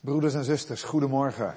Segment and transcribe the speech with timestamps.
[0.00, 1.54] Broeders en zusters, goedemorgen.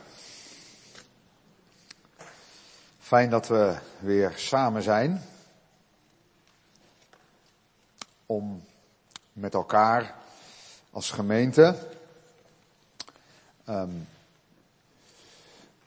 [3.00, 5.22] Fijn dat we weer samen zijn.
[8.26, 8.64] Om
[9.34, 10.16] met elkaar
[10.92, 11.76] als gemeente
[13.70, 14.08] um,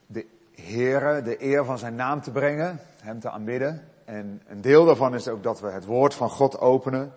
[0.05, 0.25] de
[0.55, 3.87] Heere, de eer van zijn naam te brengen, hem te aanbidden.
[4.05, 7.13] En een deel daarvan is ook dat we het woord van God openen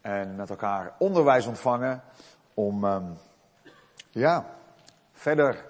[0.00, 2.02] en met elkaar onderwijs ontvangen
[2.54, 3.18] om um,
[4.10, 4.56] ja,
[5.18, 5.64] verder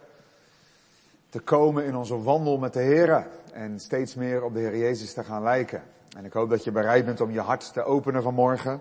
[1.28, 5.12] te komen in onze wandel met de Heer en steeds meer op de Heer Jezus
[5.12, 5.82] te gaan lijken.
[6.16, 8.80] En ik hoop dat je bereid bent om je hart te openen vanmorgen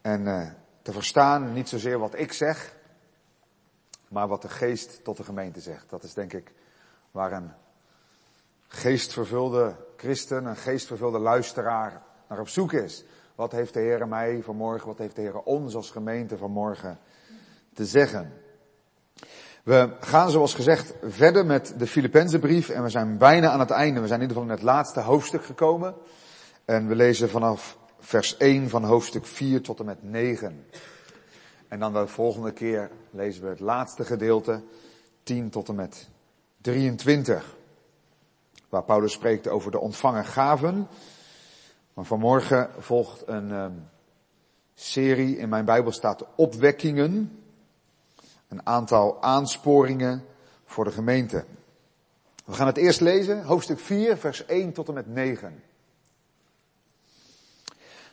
[0.00, 0.50] en uh,
[0.82, 2.76] te verstaan, niet zozeer wat ik zeg,
[4.08, 5.90] maar wat de geest tot de gemeente zegt.
[5.90, 6.52] Dat is denk ik
[7.10, 7.50] waar een
[8.68, 13.04] geestvervulde christen, een geestvervulde luisteraar naar op zoek is.
[13.34, 16.98] Wat heeft de Heer mij vanmorgen, wat heeft de Heer ons als gemeente vanmorgen
[17.74, 18.43] te zeggen?
[19.64, 24.00] We gaan zoals gezegd verder met de Filippenzenbrief en we zijn bijna aan het einde.
[24.00, 25.94] We zijn in ieder geval in het laatste hoofdstuk gekomen.
[26.64, 30.66] En we lezen vanaf vers 1 van hoofdstuk 4 tot en met 9.
[31.68, 34.62] En dan de volgende keer lezen we het laatste gedeelte,
[35.22, 36.08] 10 tot en met
[36.60, 37.56] 23.
[38.68, 40.88] Waar Paulus spreekt over de ontvangen gaven.
[41.94, 43.88] Maar vanmorgen volgt een um,
[44.74, 47.38] serie, in mijn Bijbel staat opwekkingen
[48.54, 50.24] een aantal aansporingen
[50.64, 51.44] voor de gemeente.
[52.44, 55.62] We gaan het eerst lezen, hoofdstuk 4, vers 1 tot en met 9.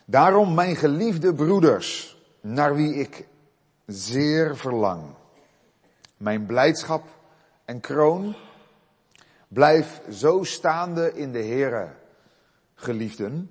[0.04, 3.26] Daarom, mijn geliefde broeders, naar wie ik
[3.86, 5.02] zeer verlang,
[6.16, 7.04] mijn blijdschap
[7.64, 8.34] en kroon,
[9.48, 11.88] blijf zo staande in de Here,
[12.74, 13.50] geliefden.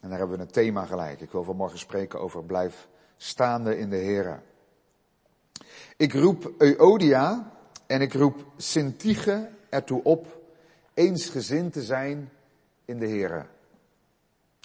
[0.00, 1.20] En daar hebben we een thema gelijk.
[1.20, 4.38] Ik wil vanmorgen spreken over blijf staande in de Here.
[5.96, 7.52] Ik roep Euodia
[7.86, 10.40] en ik roep Sintige ertoe op
[10.94, 12.30] eensgezind te zijn
[12.84, 13.46] in de Here.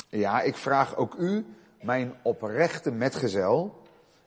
[0.09, 1.46] Ja, ik vraag ook u,
[1.81, 3.81] mijn oprechte metgezel,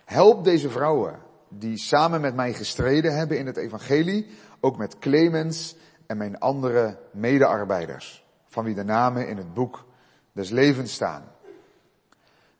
[0.04, 4.26] help deze vrouwen die samen met mij gestreden hebben in het evangelie,
[4.60, 5.76] ook met Clemens
[6.06, 9.84] en mijn andere medearbeiders, van wie de namen in het boek
[10.32, 11.32] des levens staan.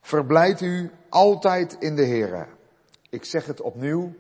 [0.01, 2.47] Verblijd u altijd in de Here.
[3.11, 4.15] Ik zeg het opnieuw,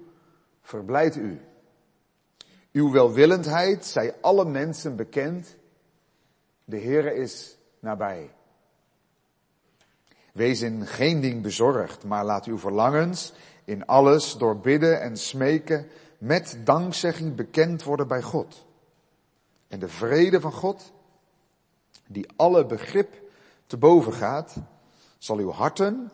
[0.64, 1.40] verblijd u.
[2.72, 5.56] Uw welwillendheid zij alle mensen bekend.
[6.64, 8.30] De Heere is nabij.
[10.32, 13.32] Wees in geen ding bezorgd, maar laat uw verlangens
[13.64, 15.88] in alles door bidden en smeken
[16.18, 18.66] met dankzegging bekend worden bij God.
[19.68, 20.92] En de vrede van God,
[22.06, 23.22] die alle begrip
[23.66, 24.56] te boven gaat,
[25.18, 26.10] zal uw harten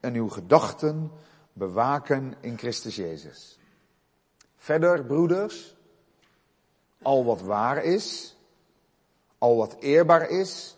[0.00, 1.10] en uw gedachten
[1.52, 3.58] bewaken in Christus Jezus.
[4.58, 5.74] Verder, broeders,
[7.02, 8.36] al wat waar is,
[9.38, 10.76] al wat eerbaar is,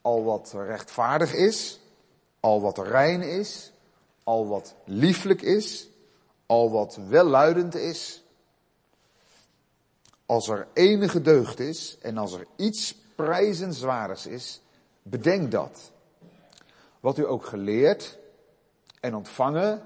[0.00, 1.80] al wat rechtvaardig is,
[2.40, 3.72] al wat rein is,
[4.24, 5.88] al wat lieflijk is,
[6.46, 8.22] al wat welluidend is,
[10.26, 14.60] als er enige deugd is en als er iets prijzenswaardigs is,
[15.02, 15.90] bedenk dat.
[17.00, 18.18] Wat u ook geleerd
[19.00, 19.82] en ontvangen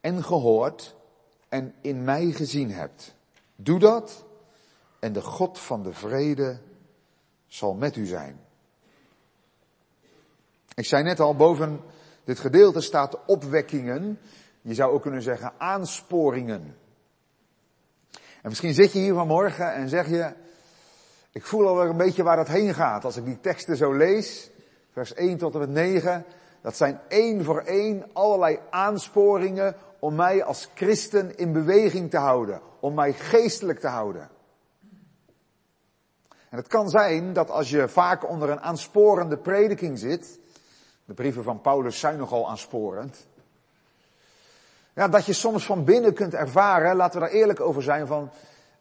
[0.00, 0.94] en gehoord
[1.50, 3.14] en in mij gezien hebt.
[3.56, 4.24] Doe dat
[4.98, 6.60] en de God van de vrede
[7.46, 8.40] zal met u zijn.
[10.74, 11.80] Ik zei net al, boven
[12.24, 14.18] dit gedeelte staat opwekkingen.
[14.62, 16.76] Je zou ook kunnen zeggen aansporingen.
[18.12, 20.32] En misschien zit je hier vanmorgen en zeg je,
[21.32, 23.04] ik voel alweer een beetje waar het heen gaat.
[23.04, 24.50] Als ik die teksten zo lees,
[24.92, 26.24] vers 1 tot en met 9,
[26.60, 32.60] dat zijn één voor één allerlei aansporingen om mij als christen in beweging te houden,
[32.80, 34.30] om mij geestelijk te houden.
[36.48, 40.38] En het kan zijn dat als je vaak onder een aansporende prediking zit,
[41.04, 43.26] de brieven van Paulus zijn nogal aansporend,
[44.94, 48.30] ja, dat je soms van binnen kunt ervaren, laten we daar eerlijk over zijn, van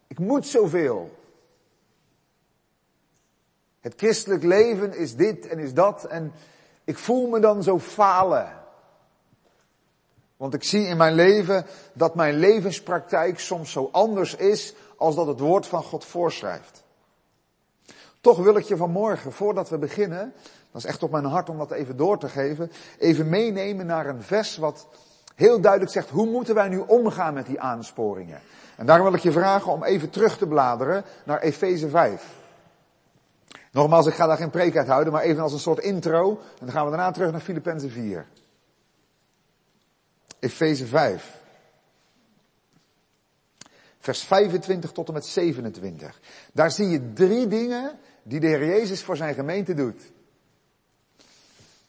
[0.07, 1.17] ik moet zoveel.
[3.79, 6.33] Het christelijk leven is dit en is dat en
[6.83, 8.58] ik voel me dan zo falen.
[10.39, 15.27] Want ik zie in mijn leven dat mijn levenspraktijk soms zo anders is als dat
[15.27, 16.83] het woord van God voorschrijft.
[18.21, 20.33] Toch wil ik je vanmorgen, voordat we beginnen,
[20.71, 24.05] dat is echt op mijn hart om dat even door te geven, even meenemen naar
[24.05, 24.87] een vers wat
[25.35, 28.41] heel duidelijk zegt, hoe moeten wij nu omgaan met die aansporingen?
[28.75, 32.35] En daarom wil ik je vragen om even terug te bladeren naar Efeze 5.
[33.71, 36.29] Nogmaals, ik ga daar geen preek uit houden, maar even als een soort intro.
[36.29, 38.25] En dan gaan we daarna terug naar Filippenzen 4.
[40.39, 41.37] Efeze 5.
[43.99, 46.19] vers 25 tot en met 27.
[46.53, 50.11] Daar zie je drie dingen die de Heer Jezus voor zijn gemeente doet.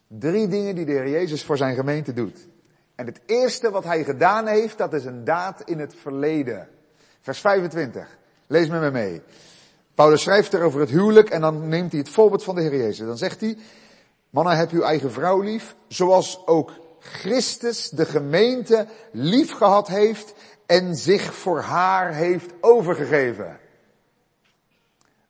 [0.07, 2.49] Drie dingen die de Heer Jezus voor zijn gemeente doet.
[2.95, 6.69] En het eerste wat hij gedaan heeft, dat is een daad in het verleden.
[7.21, 8.19] Vers 25.
[8.47, 9.23] Lees met me mee.
[9.95, 12.77] Paulus schrijft er over het huwelijk en dan neemt hij het voorbeeld van de Heer
[12.77, 13.07] Jezus.
[13.07, 13.57] Dan zegt hij,
[14.31, 20.35] mannen heb uw eigen vrouw lief, zoals ook Christus de gemeente lief gehad heeft
[20.67, 23.59] en zich voor haar heeft overgegeven.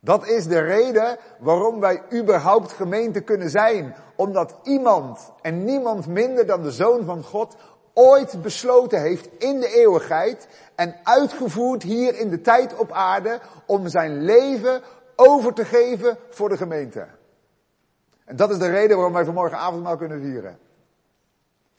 [0.00, 3.94] Dat is de reden waarom wij überhaupt gemeente kunnen zijn.
[4.17, 7.56] Omdat iemand en niemand minder dan de Zoon van God
[7.94, 13.88] ooit besloten heeft in de eeuwigheid en uitgevoerd hier in de tijd op aarde om
[13.88, 14.82] zijn leven
[15.16, 17.06] over te geven voor de gemeente.
[18.25, 20.58] En dat is de reden waarom wij vanmorgen avondmaal kunnen vieren.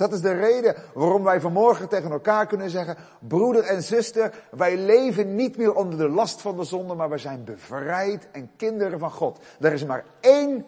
[0.01, 4.77] Dat is de reden waarom wij vanmorgen tegen elkaar kunnen zeggen, broeder en zuster, wij
[4.77, 8.99] leven niet meer onder de last van de zonde, maar wij zijn bevrijd en kinderen
[8.99, 9.39] van God.
[9.59, 10.65] Er is maar één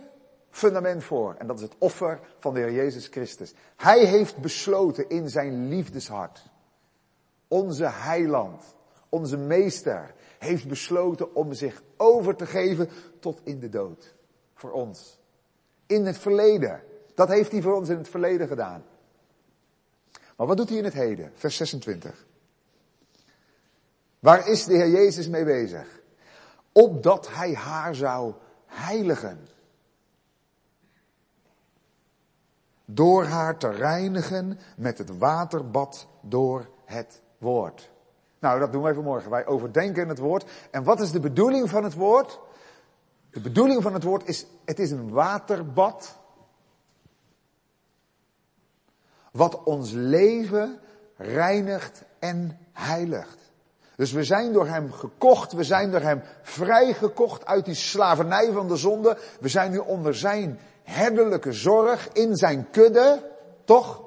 [0.50, 3.54] fundament voor en dat is het offer van de Heer Jezus Christus.
[3.76, 6.50] Hij heeft besloten in zijn liefdeshart,
[7.48, 8.76] onze heiland,
[9.10, 12.90] onze meester, heeft besloten om zich over te geven
[13.20, 14.16] tot in de dood.
[14.54, 15.20] Voor ons.
[15.86, 16.84] In het verleden.
[17.14, 18.84] Dat heeft hij voor ons in het verleden gedaan.
[20.36, 21.32] Maar wat doet hij in het heden?
[21.36, 22.26] Vers 26.
[24.20, 26.02] Waar is de Heer Jezus mee bezig?
[26.72, 28.34] Opdat hij haar zou
[28.66, 29.48] heiligen.
[32.86, 37.92] Door haar te reinigen met het waterbad door het woord.
[38.40, 39.32] Nou, dat doen wij vanmorgen.
[39.32, 40.46] Wij overdenken het woord.
[40.72, 42.40] En wat is de bedoeling van het woord?
[43.30, 46.18] De bedoeling van het woord is, het is een waterbad
[49.34, 50.80] wat ons leven
[51.18, 53.38] reinigt en heiligt.
[53.96, 58.68] Dus we zijn door hem gekocht, we zijn door hem vrijgekocht uit die slavernij van
[58.68, 59.18] de zonde.
[59.40, 63.32] We zijn nu onder zijn herderlijke zorg in zijn kudde,
[63.64, 64.02] toch?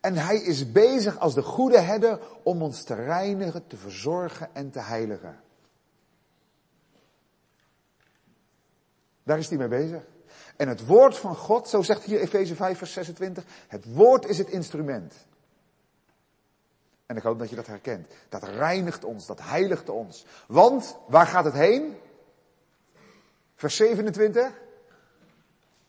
[0.00, 4.70] En hij is bezig als de goede herder om ons te reinigen, te verzorgen en
[4.70, 5.40] te heiligen.
[9.22, 10.02] Daar is hij mee bezig.
[10.58, 14.38] En het woord van God, zo zegt hier Efeze 5 vers 26, het woord is
[14.38, 15.14] het instrument.
[17.06, 18.06] En ik hoop dat je dat herkent.
[18.28, 20.24] Dat reinigt ons, dat heiligt ons.
[20.46, 21.96] Want, waar gaat het heen?
[23.54, 24.52] Vers 27.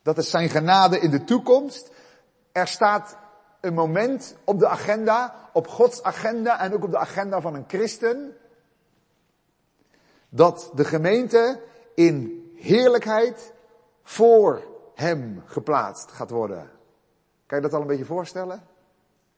[0.01, 1.89] Dat is zijn genade in de toekomst.
[2.51, 3.17] Er staat
[3.59, 7.65] een moment op de agenda, op Gods agenda en ook op de agenda van een
[7.67, 8.37] christen.
[10.29, 11.61] Dat de gemeente
[11.95, 13.53] in heerlijkheid
[14.09, 14.63] voor
[14.95, 16.69] hem geplaatst gaat worden.
[17.45, 18.63] Kan je dat al een beetje voorstellen?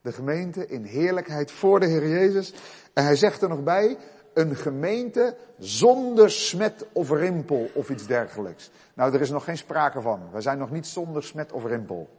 [0.01, 2.53] De gemeente in heerlijkheid voor de Heer Jezus.
[2.93, 3.97] En hij zegt er nog bij,
[4.33, 8.71] een gemeente zonder smet of rimpel of iets dergelijks.
[8.93, 10.29] Nou, er is nog geen sprake van.
[10.31, 12.09] We zijn nog niet zonder smet of rimpel.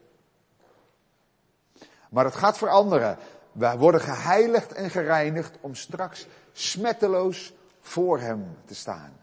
[2.11, 3.19] Maar het gaat veranderen.
[3.53, 9.22] We worden geheiligd en gereinigd om straks smetteloos voor Hem te staan.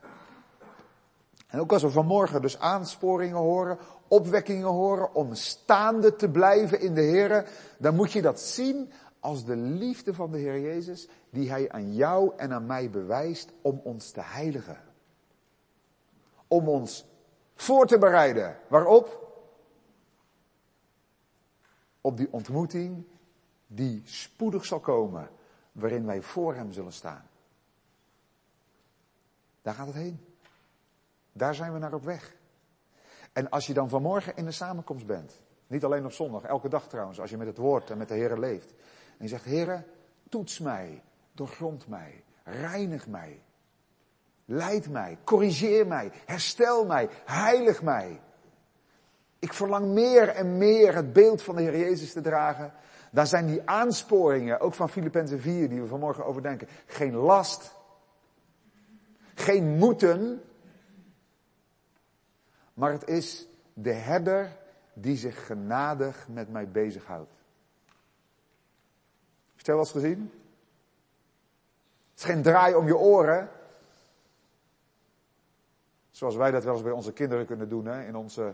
[1.49, 6.93] En ook als we vanmorgen dus aansporingen horen, opwekkingen horen om staande te blijven in
[6.93, 11.49] de Heer, dan moet je dat zien als de liefde van de Heer Jezus die
[11.49, 14.83] Hij aan jou en aan mij bewijst om ons te heiligen.
[16.47, 17.05] Om ons
[17.55, 18.57] voor te bereiden.
[18.67, 19.27] Waarop?
[22.01, 23.05] Op die ontmoeting
[23.67, 25.29] die spoedig zal komen,
[25.71, 27.29] waarin wij voor Hem zullen staan.
[29.61, 30.28] Daar gaat het heen.
[31.33, 32.35] Daar zijn we naar op weg.
[33.33, 36.87] En als je dan vanmorgen in de samenkomst bent, niet alleen op zondag, elke dag
[36.87, 38.73] trouwens, als je met het woord en met de Heer leeft.
[39.17, 39.85] En je zegt, Heer,
[40.29, 43.41] toets mij, doorgrond mij, reinig mij,
[44.45, 48.21] leid mij, corrigeer mij, herstel mij, heilig mij.
[49.39, 52.73] Ik verlang meer en meer het beeld van de Heer Jezus te dragen.
[53.11, 57.75] Daar zijn die aansporingen, ook van Filippenzen 4, die we vanmorgen overdenken, geen last,
[59.35, 60.41] geen moeten,
[62.79, 64.57] maar het is de herder
[64.93, 67.31] die zich genadig met mij bezighoudt.
[69.55, 70.31] Heb je wel eens gezien?
[72.09, 73.49] Het is geen draai om je oren.
[76.11, 78.53] Zoals wij dat wel eens bij onze kinderen kunnen doen, hè, in onze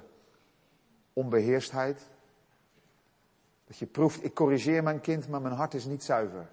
[1.14, 2.08] onbeheerstheid.
[3.68, 6.48] Dat je proeft, ik corrigeer mijn kind, maar mijn hart is niet zuiver.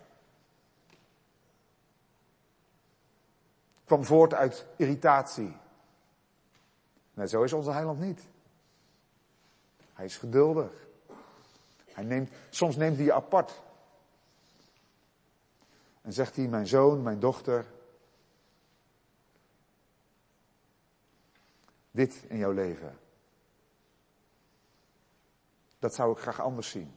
[3.74, 5.60] Het kwam voort uit irritatie.
[7.14, 8.20] Nee, zo is onze heiland niet.
[9.92, 10.72] Hij is geduldig.
[11.92, 13.62] Hij neemt, soms neemt hij je apart.
[16.02, 17.66] En zegt hij, mijn zoon, mijn dochter,
[21.90, 22.98] dit in jouw leven.
[25.78, 26.96] Dat zou ik graag anders zien.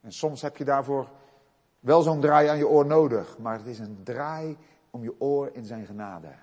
[0.00, 1.08] En soms heb je daarvoor
[1.80, 4.56] wel zo'n draai aan je oor nodig, maar het is een draai
[4.90, 6.34] om je oor in zijn genade.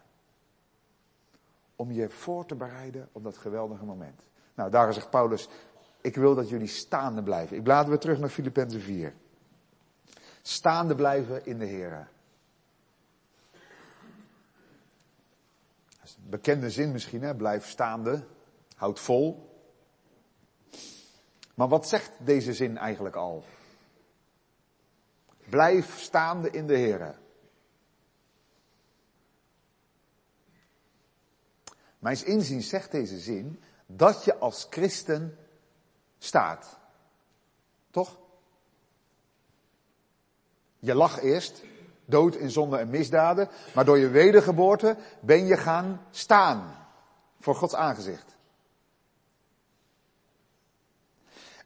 [1.75, 4.21] Om je voor te bereiden op dat geweldige moment.
[4.55, 5.49] Nou, daar zegt Paulus,
[6.01, 7.57] ik wil dat jullie staande blijven.
[7.57, 9.13] Ik blader weer terug naar Filippenzen 4.
[10.41, 12.07] Staande blijven in de Heer.
[16.17, 17.35] Bekende zin misschien, hè?
[17.35, 18.23] blijf staande,
[18.75, 19.53] houd vol.
[21.55, 23.43] Maar wat zegt deze zin eigenlijk al?
[25.49, 27.15] Blijf staande in de Heer.
[32.05, 35.37] Mijns inziens zegt deze zin dat je als christen
[36.17, 36.79] staat.
[37.91, 38.17] Toch?
[40.79, 41.63] Je lag eerst,
[42.05, 46.75] dood in zonde en misdaden, maar door je wedergeboorte ben je gaan staan
[47.39, 48.35] voor Gods aangezicht.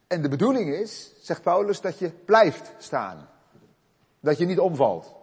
[0.06, 3.28] En de bedoeling is, zegt Paulus, dat je blijft staan.
[4.20, 5.19] Dat je niet omvalt.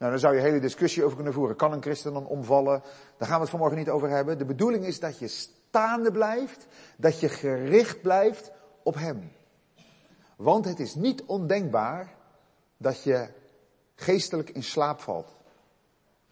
[0.00, 1.56] Nou, daar zou je hele discussie over kunnen voeren.
[1.56, 2.82] Kan een christen dan omvallen?
[3.16, 4.38] Daar gaan we het vanmorgen niet over hebben.
[4.38, 6.66] De bedoeling is dat je staande blijft,
[6.96, 8.50] dat je gericht blijft
[8.82, 9.32] op Hem.
[10.36, 12.14] Want het is niet ondenkbaar
[12.76, 13.28] dat je
[13.94, 15.36] geestelijk in slaap valt.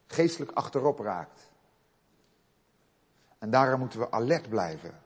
[0.06, 1.50] Geestelijk achterop raakt.
[3.38, 5.00] En daarom moeten we alert blijven.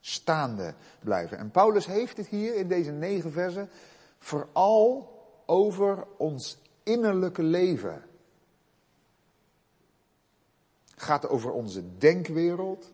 [0.00, 1.38] Staande blijven.
[1.38, 3.70] En Paulus heeft het hier in deze negen versen
[4.18, 5.12] vooral
[5.46, 8.04] over ons innerlijke leven.
[10.96, 12.92] Gaat over onze denkwereld.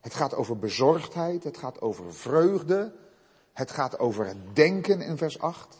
[0.00, 2.92] Het gaat over bezorgdheid, het gaat over vreugde,
[3.52, 5.76] het gaat over het denken in vers 8.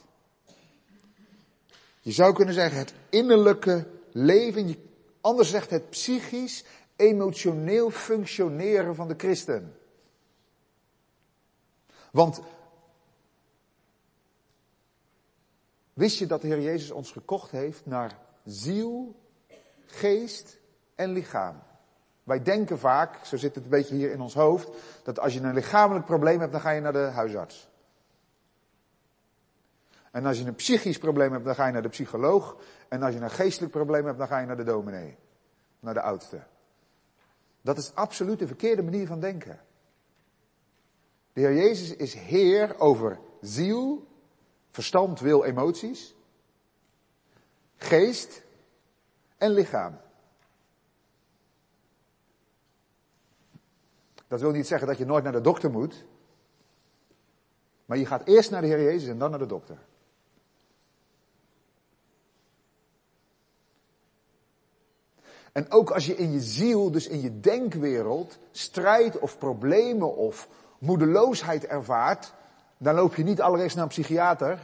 [2.01, 4.75] Je zou kunnen zeggen het innerlijke leven,
[5.21, 6.63] anders zegt het psychisch,
[6.95, 9.77] emotioneel functioneren van de christen.
[12.11, 12.41] Want
[15.99, 19.15] wist je dat de Heer Jezus ons gekocht heeft naar ziel,
[19.85, 20.59] geest
[20.95, 21.61] en lichaam?
[22.23, 24.69] Wij denken vaak, zo zit het een beetje hier in ons hoofd,
[25.03, 27.69] dat als je een lichamelijk probleem hebt, dan ga je naar de huisarts.
[30.11, 32.57] En als je een psychisch probleem hebt, dan ga je naar de psycholoog.
[32.87, 35.17] En als je een geestelijk probleem hebt, dan ga je naar de dominee.
[35.79, 36.43] Naar de oudste.
[37.61, 39.59] Dat is absoluut de verkeerde manier van denken.
[41.33, 44.07] De Heer Jezus is Heer over ziel,
[44.69, 46.15] verstand, wil, emoties,
[47.77, 48.43] geest
[49.37, 49.99] en lichaam.
[54.27, 56.05] Dat wil niet zeggen dat je nooit naar de dokter moet.
[57.85, 59.77] Maar je gaat eerst naar de Heer Jezus en dan naar de dokter.
[65.51, 70.49] En ook als je in je ziel, dus in je denkwereld, strijd of problemen of
[70.79, 72.33] moedeloosheid ervaart,
[72.81, 74.59] dan loop je niet allereerst naar een psychiater.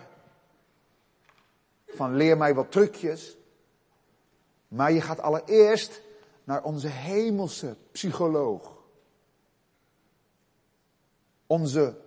[1.88, 3.38] Van leer mij wat trucjes.
[4.68, 6.02] Maar je gaat allereerst
[6.44, 8.74] naar onze hemelse psycholoog.
[11.48, 11.98] Onze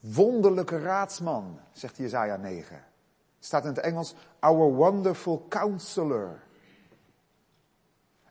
[0.00, 2.84] wonderlijke raadsman, zegt Jezaja 9.
[3.38, 6.42] Staat in het Engels, our wonderful counselor.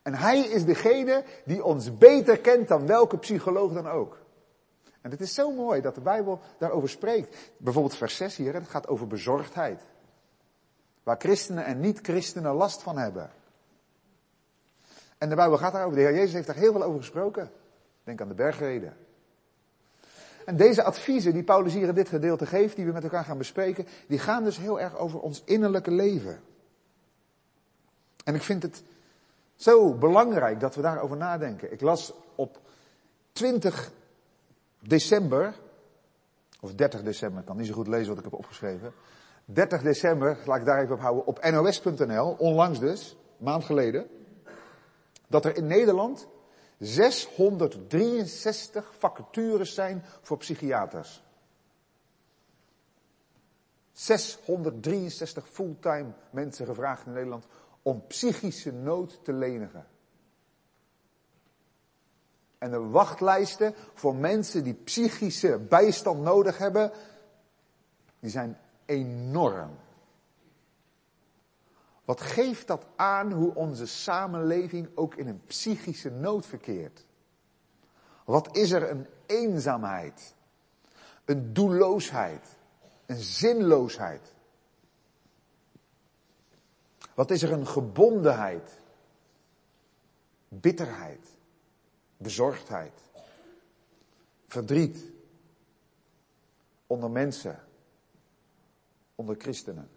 [0.01, 4.17] En hij is degene die ons beter kent dan welke psycholoog dan ook.
[5.01, 7.51] En het is zo mooi dat de Bijbel daarover spreekt.
[7.57, 9.81] Bijvoorbeeld vers 6 hier, het gaat over bezorgdheid.
[11.03, 13.29] Waar christenen en niet-christenen last van hebben.
[15.17, 15.97] En de Bijbel gaat daarover.
[15.97, 17.51] De Heer Jezus heeft daar heel veel over gesproken.
[18.03, 18.97] Denk aan de bergreden.
[20.45, 23.37] En deze adviezen die Paulus hier in dit gedeelte geeft, die we met elkaar gaan
[23.37, 26.39] bespreken, die gaan dus heel erg over ons innerlijke leven.
[28.23, 28.83] En ik vind het
[29.55, 31.71] zo belangrijk dat we daarover nadenken.
[31.71, 32.59] Ik las op
[33.31, 33.91] 20
[34.79, 35.55] december,
[36.59, 38.93] of 30 december, ik kan niet zo goed lezen wat ik heb opgeschreven.
[39.45, 44.07] 30 december, laat ik daar even op houden, op nos.nl, onlangs dus, maand geleden,
[45.27, 46.27] dat er in Nederland
[46.77, 51.23] 663 vacatures zijn voor psychiaters.
[53.91, 57.45] 663 fulltime mensen gevraagd in Nederland
[57.81, 59.85] om psychische nood te lenigen.
[62.57, 66.91] En de wachtlijsten voor mensen die psychische bijstand nodig hebben,
[68.19, 69.77] die zijn enorm.
[72.05, 77.05] Wat geeft dat aan hoe onze samenleving ook in een psychische nood verkeert?
[78.25, 80.35] Wat is er een eenzaamheid?
[81.25, 82.47] Een doelloosheid.
[83.05, 84.33] Een zinloosheid.
[87.13, 88.79] Wat is er een gebondenheid?
[90.47, 91.36] Bitterheid.
[92.17, 93.01] Bezorgdheid.
[94.47, 95.11] Verdriet.
[96.87, 97.59] Onder mensen.
[99.15, 99.89] Onder christenen.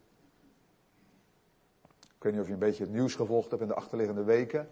[2.16, 4.70] Ik weet niet of je een beetje het nieuws gevolgd hebt in de achterliggende weken.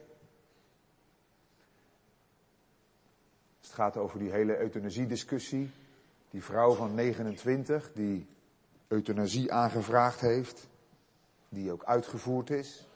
[3.60, 5.70] Het gaat over die hele euthanasiediscussie.
[6.30, 8.26] Die vrouw van 29 die
[8.88, 10.68] euthanasie aangevraagd heeft
[11.48, 12.86] die ook uitgevoerd is.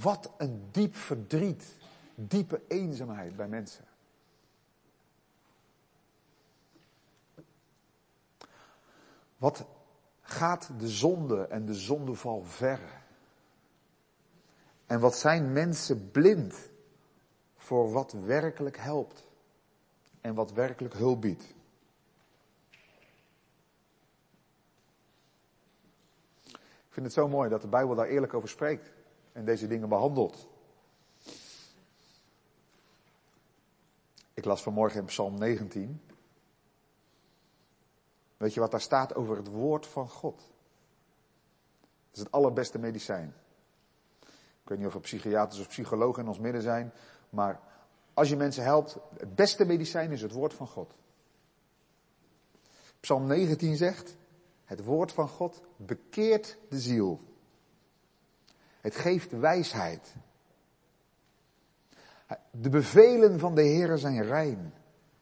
[0.00, 1.76] Wat een diep verdriet,
[2.14, 3.84] diepe eenzaamheid bij mensen.
[9.36, 9.64] Wat
[10.20, 13.04] gaat de zonde en de zondeval verre?
[14.86, 16.70] En wat zijn mensen blind
[17.56, 19.26] voor wat werkelijk helpt?
[20.26, 21.54] en wat werkelijk hulp biedt.
[26.44, 28.92] Ik vind het zo mooi dat de Bijbel daar eerlijk over spreekt
[29.36, 30.48] en deze dingen behandelt.
[34.34, 36.00] Ik las vanmorgen in Psalm 19.
[38.36, 40.38] Weet je wat daar staat over het woord van God?
[40.38, 43.34] Dat is het allerbeste medicijn.
[44.62, 46.92] Ik weet niet of er psychiaters of psychologen in ons midden zijn,
[47.30, 47.60] maar
[48.14, 50.94] als je mensen helpt, het beste medicijn is het woord van God.
[53.00, 54.16] Psalm 19 zegt,
[54.64, 57.20] het woord van God bekeert de ziel.
[58.86, 60.14] Het geeft wijsheid.
[62.50, 64.74] De bevelen van de Heer zijn rein.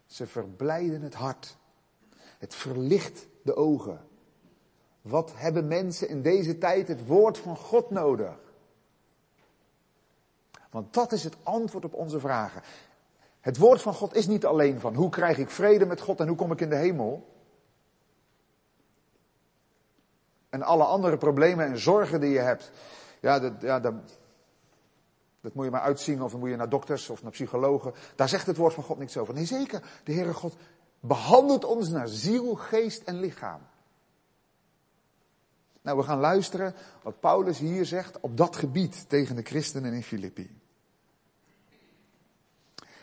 [0.05, 1.57] Ze verblijden het hart.
[2.37, 4.07] Het verlicht de ogen.
[5.01, 8.37] Wat hebben mensen in deze tijd het woord van God nodig?
[10.69, 12.61] Want dat is het antwoord op onze vragen.
[13.39, 16.27] Het woord van God is niet alleen van hoe krijg ik vrede met God en
[16.27, 17.33] hoe kom ik in de hemel.
[20.49, 22.71] En alle andere problemen en zorgen die je hebt,
[23.25, 23.93] ja, dat, ja, dat,
[25.41, 27.93] dat moet je maar uitzien of dan moet je naar dokters of naar psychologen.
[28.15, 29.33] Daar zegt het woord van God niks over.
[29.33, 29.81] Nee, zeker.
[30.03, 30.55] De Heere God
[30.99, 33.61] behandelt ons naar ziel, geest en lichaam.
[35.81, 40.03] Nou, we gaan luisteren wat Paulus hier zegt op dat gebied tegen de christenen in
[40.03, 40.59] Filippi.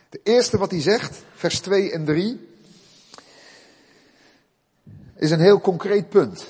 [0.09, 2.49] De eerste wat hij zegt, vers 2 en 3,
[5.15, 6.47] is een heel concreet punt.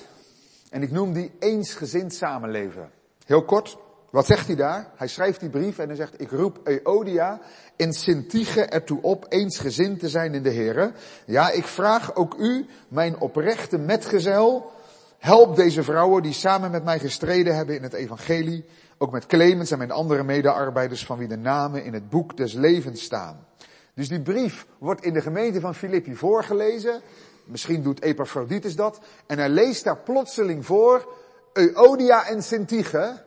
[0.69, 2.91] En ik noem die eensgezind samenleven.
[3.25, 3.77] Heel kort,
[4.09, 4.91] wat zegt hij daar?
[4.95, 7.39] Hij schrijft die brief en hij zegt, ik roep Eodia
[7.75, 10.91] en Sintige ertoe op eensgezind te zijn in de Here.
[11.25, 14.71] Ja, ik vraag ook u, mijn oprechte metgezel,
[15.17, 18.65] help deze vrouwen die samen met mij gestreden hebben in het evangelie,
[18.97, 22.53] ook met Clemens en mijn andere medearbeiders van wie de namen in het boek des
[22.53, 23.47] levens staan.
[23.95, 27.01] Dus die brief wordt in de gemeente van Filippi voorgelezen.
[27.45, 28.99] Misschien doet Epaphroditus dat.
[29.25, 31.07] En hij leest daar plotseling voor,
[31.53, 33.23] Euodia en Sintige.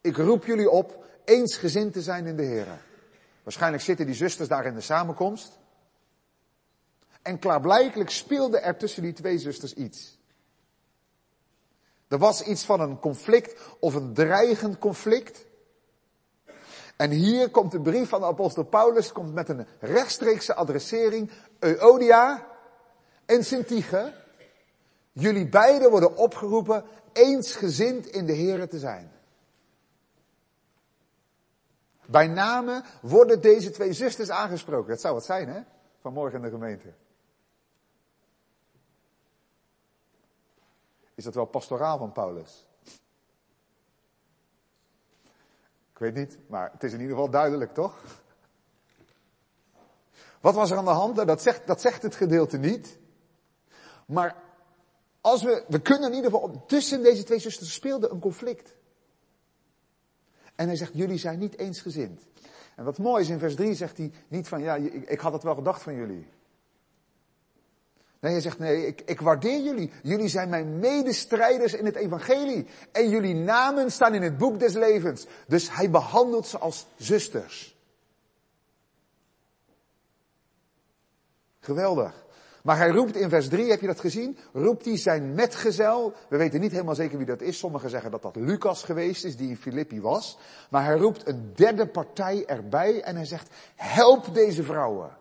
[0.00, 2.66] Ik roep jullie op eensgezind te zijn in de Heer.
[3.42, 5.58] Waarschijnlijk zitten die zusters daar in de samenkomst.
[7.22, 10.18] En klaarblijkelijk speelde er tussen die twee zusters iets.
[12.08, 15.46] Er was iets van een conflict of een dreigend conflict.
[16.96, 21.30] En hier komt de brief van de apostel Paulus komt met een rechtstreekse adressering.
[21.58, 22.46] Euodia
[23.26, 24.19] en Sintige.
[25.12, 29.12] Jullie beiden worden opgeroepen eensgezind in de Here te zijn.
[32.06, 34.88] Bij name worden deze twee zusters aangesproken.
[34.88, 35.60] Dat zou wat zijn, hè?
[36.00, 36.92] Vanmorgen in de gemeente.
[41.14, 42.66] Is dat wel pastoraal van Paulus?
[45.92, 48.02] Ik weet niet, maar het is in ieder geval duidelijk, toch?
[50.40, 51.16] Wat was er aan de hand?
[51.26, 52.98] Dat zegt, dat zegt het gedeelte niet.
[54.06, 54.36] Maar
[55.20, 58.74] als we, we kunnen in ieder geval, tussen deze twee zusters speelde een conflict.
[60.54, 62.20] En hij zegt, jullie zijn niet eensgezind.
[62.76, 65.32] En wat mooi is, in vers 3 zegt hij niet van, ja, ik, ik had
[65.32, 66.26] het wel gedacht van jullie.
[68.20, 69.92] Nee, hij zegt, nee, ik, ik waardeer jullie.
[70.02, 72.66] Jullie zijn mijn medestrijders in het evangelie.
[72.92, 75.26] En jullie namen staan in het boek des levens.
[75.46, 77.76] Dus hij behandelt ze als zusters.
[81.60, 82.24] Geweldig.
[82.62, 84.38] Maar hij roept in vers 3, heb je dat gezien?
[84.52, 86.12] Roept hij zijn metgezel.
[86.28, 87.58] We weten niet helemaal zeker wie dat is.
[87.58, 90.38] Sommigen zeggen dat dat Lucas geweest is, die in Filippi was.
[90.70, 95.18] Maar hij roept een derde partij erbij en hij zegt, help deze vrouwen.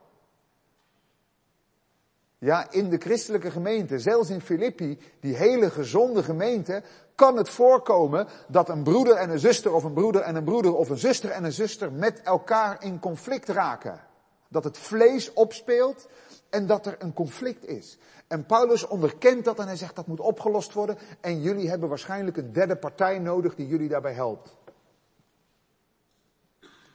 [2.37, 6.83] Ja, in de christelijke gemeente, zelfs in Filippi, die hele gezonde gemeente,
[7.15, 10.75] kan het voorkomen dat een broeder en een zuster of een broeder en een broeder
[10.75, 13.99] of een zuster en een zuster met elkaar in conflict raken.
[14.47, 16.07] Dat het vlees opspeelt
[16.49, 17.97] en dat er een conflict is.
[18.27, 22.37] En Paulus onderkent dat en hij zegt dat moet opgelost worden en jullie hebben waarschijnlijk
[22.37, 24.57] een derde partij nodig die jullie daarbij helpt.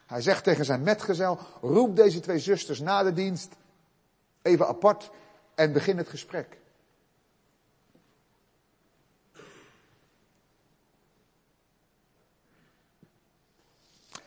[0.07, 3.57] Hij zegt tegen zijn metgezel, roep deze twee zusters na de dienst
[4.43, 5.11] even apart
[5.55, 6.59] en begin het gesprek.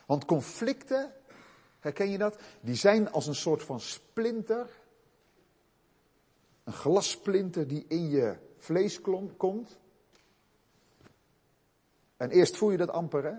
[0.05, 1.13] Want conflicten,
[1.79, 2.37] herken je dat?
[2.61, 4.69] Die zijn als een soort van splinter.
[6.67, 9.01] Een glassplinter die in je vlees
[9.37, 9.77] komt.
[12.17, 13.35] En eerst voel je dat amper, hè?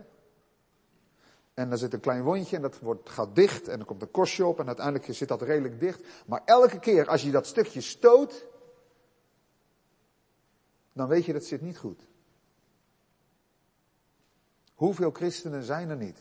[1.54, 4.10] En dan zit een klein wondje en dat wordt, gaat dicht en dan komt een
[4.10, 6.24] kostje op en uiteindelijk zit dat redelijk dicht.
[6.26, 8.46] Maar elke keer als je dat stukje stoot,
[10.92, 12.08] dan weet je dat zit niet goed.
[14.74, 16.20] Hoeveel christenen zijn er niet?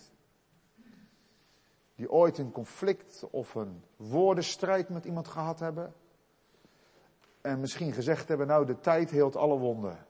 [1.96, 5.93] Die ooit een conflict of een woordenstrijd met iemand gehad hebben.
[7.48, 10.06] En misschien gezegd hebben, nou de tijd heelt alle wonden.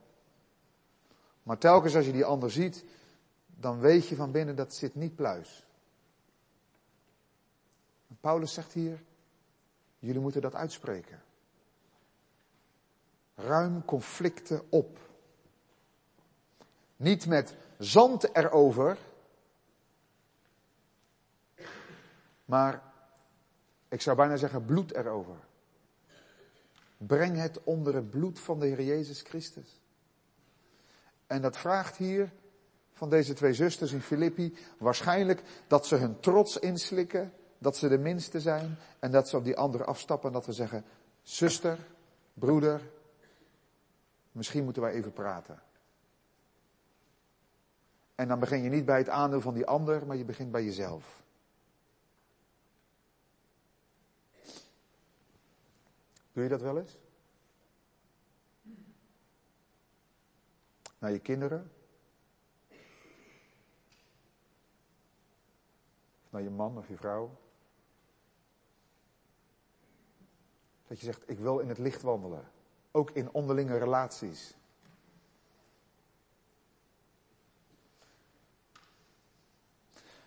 [1.42, 2.84] Maar telkens als je die ander ziet,
[3.46, 5.66] dan weet je van binnen dat zit niet pluis.
[8.20, 9.02] Paulus zegt hier,
[9.98, 11.22] jullie moeten dat uitspreken.
[13.34, 14.98] Ruim conflicten op.
[16.96, 18.98] Niet met zand erover,
[22.44, 22.82] maar
[23.88, 25.47] ik zou bijna zeggen bloed erover.
[26.98, 29.80] Breng het onder het bloed van de Heer Jezus Christus.
[31.26, 32.32] En dat vraagt hier
[32.92, 37.98] van deze twee zusters in Filippi waarschijnlijk dat ze hun trots inslikken, dat ze de
[37.98, 40.84] minste zijn en dat ze op die andere afstappen en dat we zeggen,
[41.22, 41.78] zuster,
[42.34, 42.90] broeder,
[44.32, 45.62] misschien moeten wij even praten.
[48.14, 50.64] En dan begin je niet bij het aandeel van die ander, maar je begint bij
[50.64, 51.22] jezelf.
[56.38, 56.98] Doe je dat wel eens?
[60.98, 61.72] Naar je kinderen?
[66.30, 67.30] naar je man of je vrouw.
[70.86, 72.50] Dat je zegt, ik wil in het licht wandelen.
[72.90, 74.54] Ook in onderlinge relaties.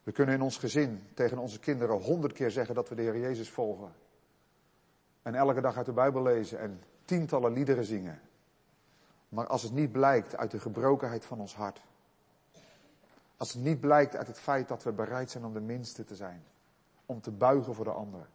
[0.03, 3.19] We kunnen in ons gezin tegen onze kinderen honderd keer zeggen dat we de Heer
[3.19, 4.09] Jezus volgen.
[5.21, 8.21] En elke dag uit de Bijbel lezen en tientallen liederen zingen.
[9.29, 11.81] Maar als het niet blijkt uit de gebrokenheid van ons hart,
[13.37, 16.15] als het niet blijkt uit het feit dat we bereid zijn om de minste te
[16.15, 16.43] zijn.
[17.05, 18.27] Om te buigen voor de ander.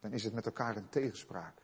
[0.00, 1.54] Dan is het met elkaar een tegenspraak.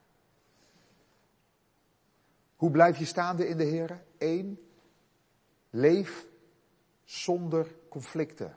[2.56, 4.02] Hoe blijf je staande in de Heer?
[4.18, 4.68] Eén,
[5.70, 6.26] leef
[7.04, 8.56] zonder conflicten.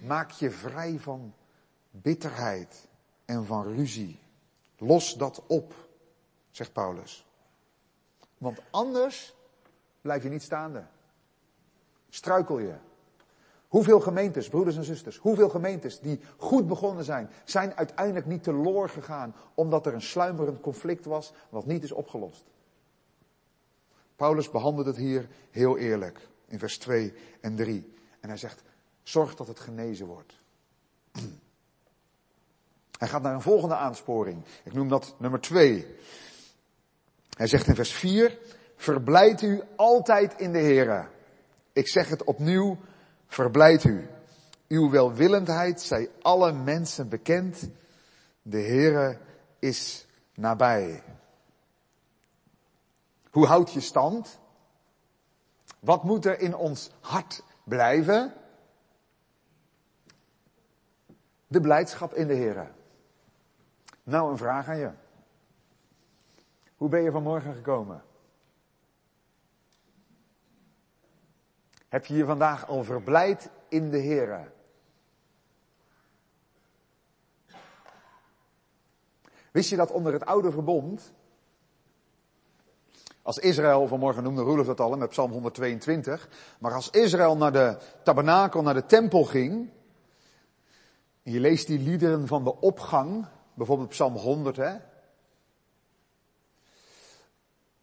[0.00, 1.34] Maak je vrij van
[1.90, 2.88] bitterheid
[3.24, 4.20] en van ruzie.
[4.76, 5.74] Los dat op,
[6.50, 7.26] zegt Paulus.
[8.38, 9.34] Want anders
[10.00, 10.84] blijf je niet staande.
[12.08, 12.74] Struikel je.
[13.68, 18.88] Hoeveel gemeentes, broeders en zusters, hoeveel gemeentes die goed begonnen zijn, zijn uiteindelijk niet teloor
[18.88, 22.44] gegaan omdat er een sluimerend conflict was wat niet is opgelost.
[24.16, 27.94] Paulus behandelt het hier heel eerlijk in vers 2 en 3.
[28.20, 28.62] En hij zegt,
[29.10, 30.34] zorg dat het genezen wordt.
[32.98, 34.44] Hij gaat naar een volgende aansporing.
[34.64, 35.96] Ik noem dat nummer 2.
[37.36, 38.38] Hij zegt in vers 4,
[38.76, 41.08] verblijd u altijd in de Heere.
[41.72, 42.78] Ik zeg het opnieuw,
[43.26, 44.08] verblijd u.
[44.68, 47.68] Uw welwillendheid zij alle mensen bekend.
[48.42, 49.18] De Heere
[49.58, 51.02] is nabij.
[53.30, 54.38] Hoe houd je stand?
[55.78, 58.34] Wat moet er in ons hart blijven?
[61.50, 62.66] De blijdschap in de Heere.
[64.02, 64.90] Nou, een vraag aan je.
[66.76, 68.02] Hoe ben je vanmorgen gekomen?
[71.88, 74.52] Heb je je vandaag al verblijd in de Heer?
[79.50, 81.12] Wist je dat onder het oude verbond,
[83.22, 87.76] als Israël, vanmorgen noemde Roelof dat al met Psalm 122, maar als Israël naar de
[88.02, 89.70] tabernakel, naar de tempel ging,
[91.22, 94.76] je leest die liederen van de opgang, bijvoorbeeld Psalm 100, hè,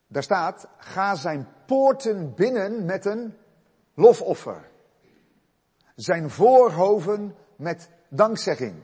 [0.08, 3.38] daar staat, ga zijn poorten binnen met een
[3.94, 4.70] lofoffer.
[5.96, 8.84] Zijn voorhoven met dankzegging.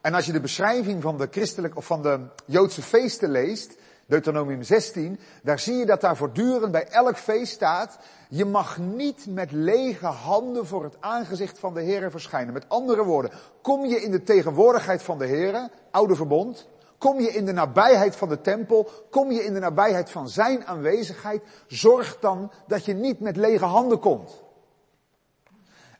[0.00, 3.76] En als je de beschrijving van de christelijke of van de Joodse feesten leest,
[4.08, 9.26] Deuteronomium 16, daar zie je dat daar voortdurend bij elk feest staat, je mag niet
[9.26, 12.52] met lege handen voor het aangezicht van de Heer verschijnen.
[12.52, 13.30] Met andere woorden,
[13.62, 16.68] kom je in de tegenwoordigheid van de Heer, oude verbond,
[16.98, 20.66] kom je in de nabijheid van de tempel, kom je in de nabijheid van zijn
[20.66, 24.42] aanwezigheid, zorg dan dat je niet met lege handen komt.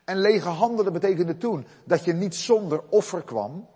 [0.05, 3.69] En lege handen, betekende toen dat je niet zonder offer kwam,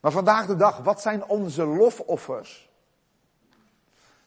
[0.00, 2.70] maar vandaag de dag, wat zijn onze lofoffers?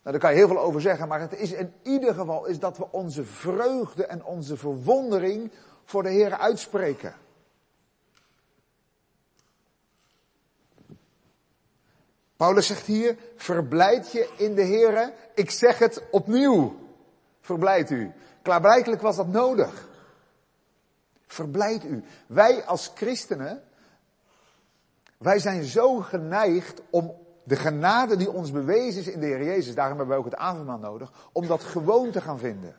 [0.03, 2.60] Nou, daar kan je heel veel over zeggen, maar het is in ieder geval is
[2.60, 5.51] dat we onze vreugde en onze verwondering
[5.84, 7.15] voor de Heer uitspreken.
[12.41, 15.13] Paulus zegt hier, verblijd je in de Heer.
[15.36, 16.75] Ik zeg het opnieuw.
[17.41, 18.12] Verblijd u.
[18.41, 19.88] Klaarblijkelijk was dat nodig.
[21.27, 22.03] Verblijd u.
[22.27, 23.63] Wij als christenen,
[25.21, 29.75] wij zijn zo geneigd om de genade die ons bewezen is in de Heer Jezus,
[29.75, 32.75] daarom hebben we ook het avondmaal nodig, om dat gewoon te gaan vinden.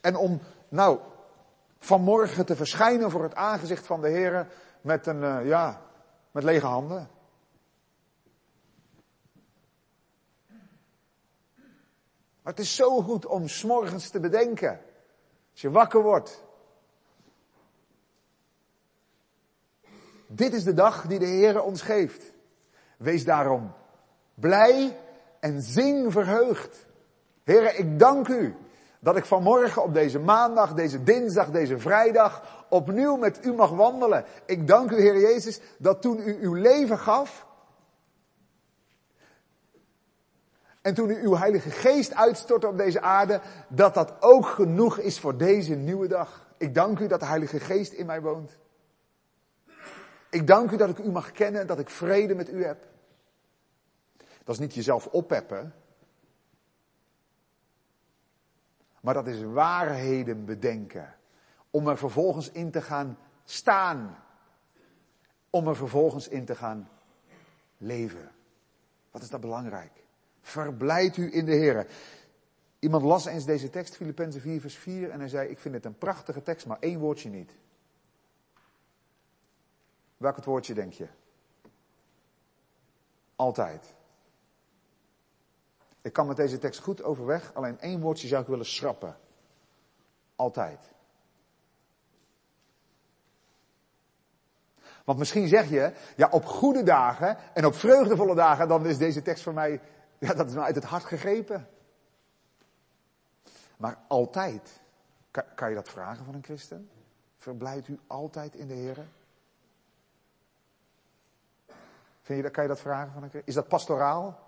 [0.00, 0.98] En om, nou,
[1.78, 4.48] vanmorgen te verschijnen voor het aangezicht van de Heer
[4.80, 5.80] met een, uh, ja,
[6.30, 7.08] met lege handen.
[12.42, 14.80] Maar het is zo goed om s'morgens te bedenken.
[15.52, 16.43] Als je wakker wordt.
[20.34, 22.32] Dit is de dag die de Heer ons geeft.
[22.96, 23.72] Wees daarom
[24.34, 24.98] blij
[25.40, 26.86] en zing verheugd.
[27.44, 28.54] Heren, ik dank u
[29.00, 34.24] dat ik vanmorgen op deze maandag, deze dinsdag, deze vrijdag opnieuw met u mag wandelen.
[34.46, 37.46] Ik dank u, Heer Jezus, dat toen u uw leven gaf,
[40.84, 45.20] En toen u uw Heilige Geest uitstortte op deze aarde, dat dat ook genoeg is
[45.20, 46.46] voor deze nieuwe dag.
[46.58, 48.58] Ik dank u dat de Heilige Geest in mij woont.
[50.34, 52.86] Ik dank u dat ik u mag kennen en dat ik vrede met u heb.
[54.44, 55.74] Dat is niet jezelf oppeppen.
[59.00, 61.14] Maar dat is waarheden bedenken.
[61.70, 64.18] Om er vervolgens in te gaan staan.
[65.50, 66.88] Om er vervolgens in te gaan
[67.78, 68.30] leven.
[69.10, 69.92] Wat is dat belangrijk?
[70.40, 71.86] Verblijd u in de Heer.
[72.78, 75.84] Iemand las eens deze tekst, Filippenzen 4 vers 4, en hij zei, ik vind het
[75.84, 77.52] een prachtige tekst, maar één woordje niet.
[80.16, 81.08] Welk het woordje denk je?
[83.36, 83.94] Altijd.
[86.02, 89.16] Ik kan met deze tekst goed overweg, alleen één woordje zou ik willen schrappen.
[90.36, 90.92] Altijd.
[95.04, 99.22] Want misschien zeg je, ja, op goede dagen en op vreugdevolle dagen, dan is deze
[99.22, 99.80] tekst voor mij
[100.18, 101.68] ja, dat is nou uit het hart gegrepen.
[103.76, 104.80] Maar altijd,
[105.54, 106.90] kan, je dat vragen van een christen?
[107.36, 109.08] Verblijft u altijd in de Heer?
[112.24, 113.42] Vind je kan je dat vragen van een?
[113.44, 114.38] Is dat pastoraal?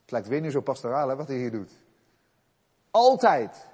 [0.00, 1.72] Het lijkt weer niet zo pastoraal hè, wat hij hier doet.
[2.90, 3.68] Altijd.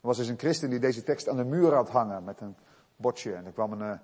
[0.00, 2.56] Er was dus een christen die deze tekst aan de muur had hangen met een
[2.96, 3.34] bordje.
[3.34, 3.98] En er kwam een, eh,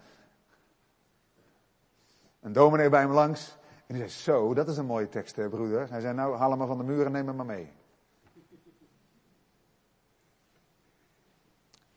[2.41, 3.59] een dominee bij hem langs.
[3.87, 5.91] En die zei, zo, dat is een mooie tekst, hè, broeder.
[5.91, 7.73] Hij zei, nou, haal hem maar van de muur en neem hem maar mee.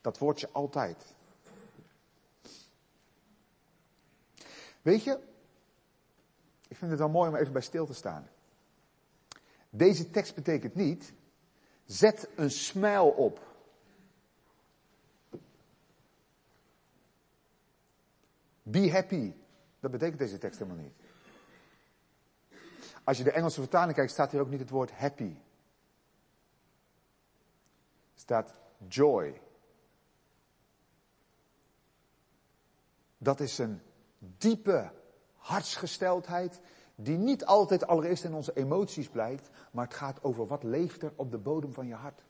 [0.00, 1.18] Dat woordje altijd.
[4.82, 5.18] Weet je,
[6.68, 8.28] ik vind het wel mooi om even bij stil te staan.
[9.70, 11.12] Deze tekst betekent niet,
[11.84, 13.48] zet een smile op.
[18.62, 19.32] Be happy.
[19.80, 20.94] Dat betekent deze tekst helemaal niet.
[23.04, 25.34] Als je de Engelse vertaling kijkt, staat hier ook niet het woord happy.
[28.14, 28.54] Er staat
[28.88, 29.40] joy.
[33.18, 33.82] Dat is een
[34.20, 34.90] diepe
[35.36, 36.60] hartsgesteldheid
[36.94, 41.12] die niet altijd allereerst in onze emoties blijkt, maar het gaat over wat leeft er
[41.16, 42.22] op de bodem van je hart.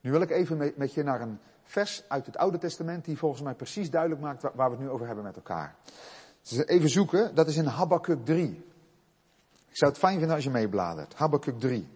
[0.00, 3.42] Nu wil ik even met je naar een vers uit het Oude Testament die volgens
[3.42, 5.76] mij precies duidelijk maakt waar we het nu over hebben met elkaar.
[6.42, 8.64] Dus even zoeken, dat is in Habakkuk 3.
[9.68, 11.14] Ik zou het fijn vinden als je meebladert.
[11.14, 11.88] Habakkuk 3.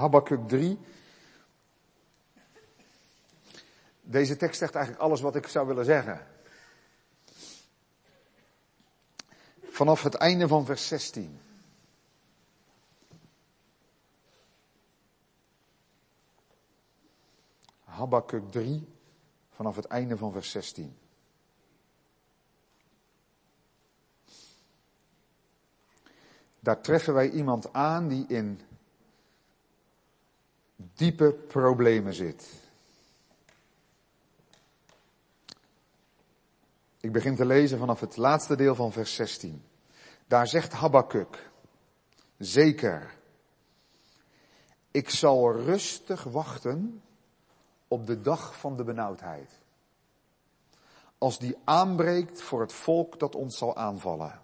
[0.00, 0.78] Habakkuk 3,
[4.10, 6.26] Deze tekst zegt eigenlijk alles wat ik zou willen zeggen.
[9.62, 11.40] Vanaf het einde van vers 16.
[17.84, 18.88] Habakkuk 3
[19.50, 20.96] vanaf het einde van vers 16.
[26.60, 28.60] Daar treffen wij iemand aan die in
[30.94, 32.48] diepe problemen zit.
[37.00, 39.64] Ik begin te lezen vanaf het laatste deel van vers 16.
[40.26, 41.50] Daar zegt Habakkuk,
[42.38, 43.14] zeker,
[44.90, 47.02] ik zal rustig wachten
[47.88, 49.50] op de dag van de benauwdheid.
[51.18, 54.42] Als die aanbreekt voor het volk dat ons zal aanvallen.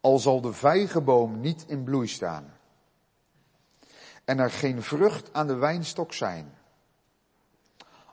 [0.00, 2.57] Al zal de vijgenboom niet in bloei staan.
[4.28, 6.54] En er geen vrucht aan de wijnstok zijn.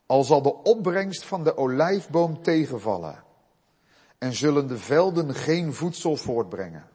[0.06, 3.24] Al zal de opbrengst van de olijfboom tegenvallen.
[4.18, 6.90] En zullen de velden geen voedsel voortbrengen.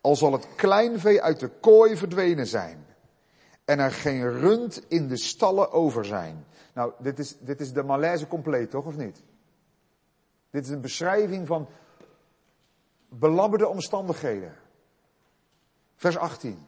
[0.00, 2.86] Al zal het kleinvee uit de kooi verdwenen zijn.
[3.64, 6.46] En er geen rund in de stallen over zijn.
[6.74, 9.22] Nou, dit is, dit is de malaise compleet, toch of niet?
[10.50, 11.68] Dit is een beschrijving van
[13.08, 14.56] belabberde omstandigheden.
[15.96, 16.66] Vers 18.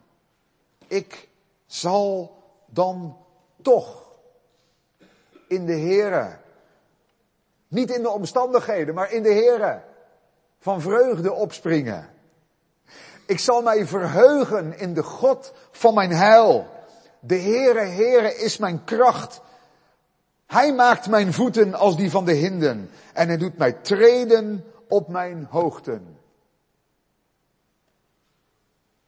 [0.87, 1.28] Ik
[1.69, 3.17] zal dan
[3.63, 4.09] toch
[5.49, 6.39] in de Here,
[7.69, 9.83] niet in de omstandigheden, maar in de Here,
[10.59, 12.09] van vreugde opspringen.
[13.27, 16.67] Ik zal mij verheugen in de God van mijn heil.
[17.21, 19.41] De Heere, Heere is mijn kracht.
[20.47, 25.09] Hij maakt mijn voeten als die van de hinden en hij doet mij treden op
[25.09, 26.19] mijn hoogten.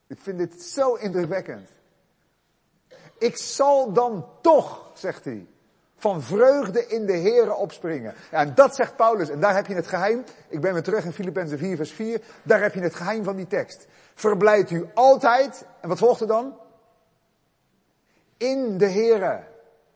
[0.07, 1.69] Ik vind dit zo indrukwekkend.
[3.21, 5.47] Ik zal dan toch, zegt hij,
[5.95, 8.13] van vreugde in de Here opspringen.
[8.31, 9.29] Ja, en dat zegt Paulus.
[9.29, 10.23] En daar heb je het geheim.
[10.47, 12.21] Ik ben weer terug in Filippenzen 4 vers 4.
[12.43, 13.87] Daar heb je het geheim van die tekst.
[14.15, 15.65] Verblijft u altijd.
[15.81, 16.57] En wat volgt er dan?
[18.37, 19.43] In de Here.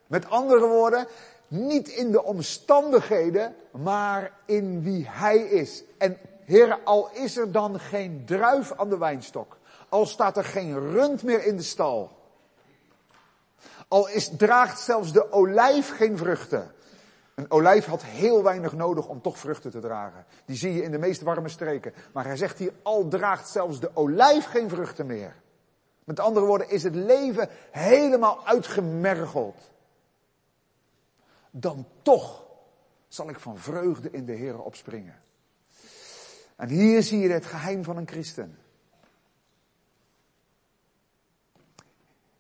[0.08, 1.08] Met andere woorden,
[1.48, 5.84] niet in de omstandigheden, maar in wie Hij is.
[5.98, 9.58] En Heere, al is er dan geen druif aan de wijnstok.
[9.90, 12.15] Al staat er geen rund meer in de stal.
[13.88, 16.72] Al is, draagt zelfs de olijf geen vruchten.
[17.36, 20.26] Een olijf had heel weinig nodig om toch vruchten te dragen.
[20.46, 21.94] Die zie je in de meest warme streken.
[22.14, 25.36] Maar hij zegt hier, al draagt zelfs de olijf geen vruchten meer.
[26.04, 29.72] Met andere woorden, is het leven helemaal uitgemergeld.
[31.52, 32.44] Dan toch
[33.08, 35.20] zal ik van vreugde in de Heer opspringen.
[36.56, 38.58] En hier zie je het geheim van een christen.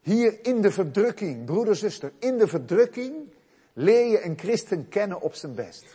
[0.06, 3.34] Hier in de verdrukking, broeder, zuster, in de verdrukking
[3.74, 5.86] leer je een christen kennen op zijn best.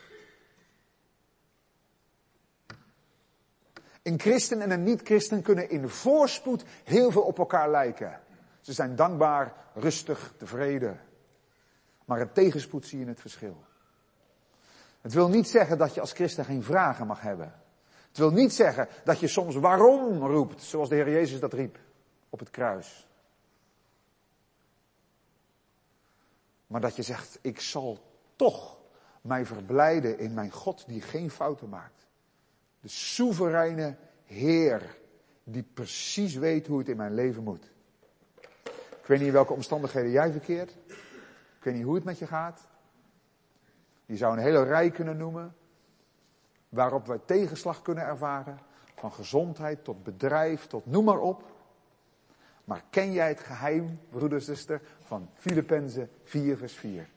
[4.02, 8.20] Een christen en een niet-christen kunnen in voorspoed heel veel op elkaar lijken.
[8.60, 11.00] Ze zijn dankbaar, rustig, tevreden.
[12.04, 13.64] Maar in tegenspoed zie je het verschil.
[15.00, 17.54] Het wil niet zeggen dat je als christen geen vragen mag hebben.
[18.08, 21.78] Het wil niet zeggen dat je soms waarom roept, zoals de Heer Jezus dat riep
[22.30, 23.08] op het kruis.
[26.70, 27.98] Maar dat je zegt, ik zal
[28.36, 28.78] toch
[29.20, 32.06] mij verblijden in mijn God die geen fouten maakt.
[32.80, 34.98] De soevereine Heer
[35.44, 37.72] die precies weet hoe het in mijn leven moet.
[39.00, 40.70] Ik weet niet in welke omstandigheden jij verkeert.
[41.58, 42.68] Ik weet niet hoe het met je gaat.
[44.06, 45.56] Je zou een hele rij kunnen noemen
[46.68, 48.58] waarop wij tegenslag kunnen ervaren.
[48.94, 51.44] Van gezondheid tot bedrijf tot noem maar op.
[52.64, 57.08] Maar ken jij het geheim, broeder zuster, van Filippenzen 4 vers 4?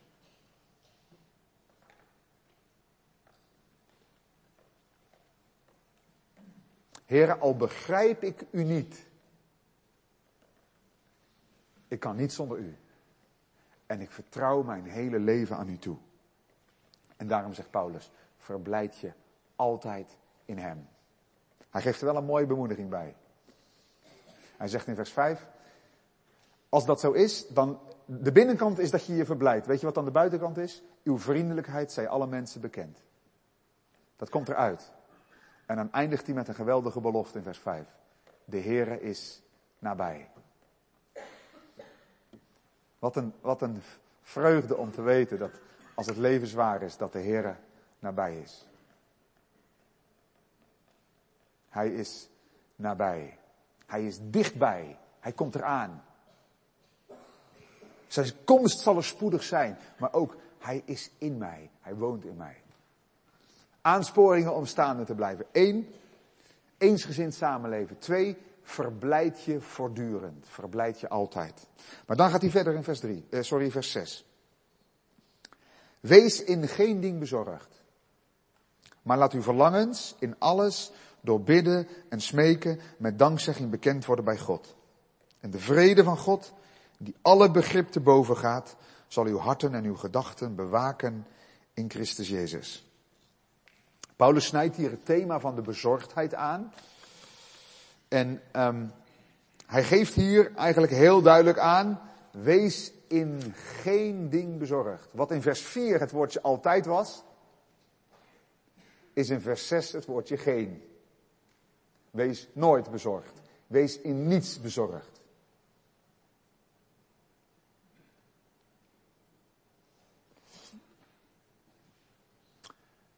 [7.05, 9.05] Heren, al begrijp ik u niet.
[11.87, 12.77] Ik kan niet zonder u.
[13.85, 15.97] En ik vertrouw mijn hele leven aan u toe.
[17.17, 19.11] En daarom zegt Paulus, verblijd je
[19.55, 20.87] altijd in hem.
[21.69, 23.15] Hij geeft er wel een mooie bemoediging bij.
[24.63, 25.47] Hij zegt in vers 5,
[26.69, 29.65] als dat zo is, dan de binnenkant is dat je je verblijdt.
[29.65, 30.83] Weet je wat dan de buitenkant is?
[31.03, 33.03] Uw vriendelijkheid zij alle mensen bekend.
[34.15, 34.91] Dat komt eruit.
[35.65, 37.87] En dan eindigt hij met een geweldige belofte in vers 5.
[38.45, 39.41] De Heere is
[39.79, 40.29] nabij.
[42.99, 43.81] Wat een, wat een
[44.21, 45.51] vreugde om te weten dat
[45.95, 47.55] als het leven zwaar is, dat de Heere
[47.99, 48.67] nabij is.
[51.69, 52.29] Hij is
[52.75, 53.41] nabij.
[53.85, 54.97] Hij is dichtbij.
[55.19, 56.03] Hij komt eraan.
[58.07, 61.69] Zijn komst zal er spoedig zijn, maar ook hij is in mij.
[61.81, 62.61] Hij woont in mij.
[63.81, 65.45] Aansporingen om staande te blijven.
[65.51, 65.93] Eén,
[66.77, 67.97] eensgezind samenleven.
[67.97, 70.45] Twee, verblijd je voortdurend.
[70.47, 71.67] Verblijd je altijd.
[72.05, 74.25] Maar dan gaat hij verder in vers 3, eh, sorry, vers 6.
[75.99, 77.81] Wees in geen ding bezorgd.
[79.01, 80.91] Maar laat uw verlangens in alles
[81.23, 84.75] door bidden en smeken met dankzegging bekend worden bij God.
[85.39, 86.53] En de vrede van God,
[86.97, 88.75] die alle begrip te boven gaat,
[89.07, 91.27] zal uw harten en uw gedachten bewaken
[91.73, 92.91] in Christus Jezus.
[94.15, 96.73] Paulus snijdt hier het thema van de bezorgdheid aan.
[98.07, 98.91] En um,
[99.65, 102.01] hij geeft hier eigenlijk heel duidelijk aan,
[102.31, 105.07] wees in geen ding bezorgd.
[105.11, 107.23] Wat in vers 4 het woordje altijd was,
[109.13, 110.92] is in vers 6 het woordje geen.
[112.13, 113.41] Wees nooit bezorgd.
[113.67, 115.21] Wees in niets bezorgd.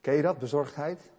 [0.01, 1.11] Ken je dat, bezorgdheid?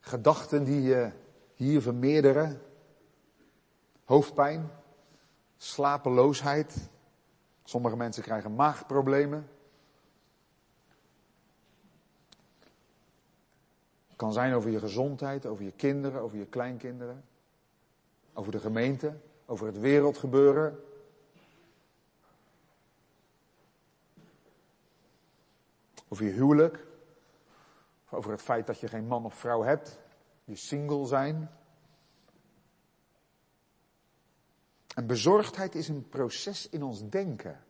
[0.00, 1.10] Gedachten die je
[1.54, 2.62] hier vermeerderen.
[4.04, 4.70] Hoofdpijn,
[5.56, 6.88] slapeloosheid.
[7.64, 9.48] Sommige mensen krijgen maagproblemen.
[14.14, 17.24] Het kan zijn over je gezondheid, over je kinderen, over je kleinkinderen.
[18.32, 20.84] Over de gemeente, over het wereldgebeuren.
[26.08, 26.86] Over je huwelijk.
[28.10, 29.98] Over het feit dat je geen man of vrouw hebt.
[30.44, 31.50] Je single zijn.
[34.94, 37.64] En bezorgdheid is een proces in ons denken.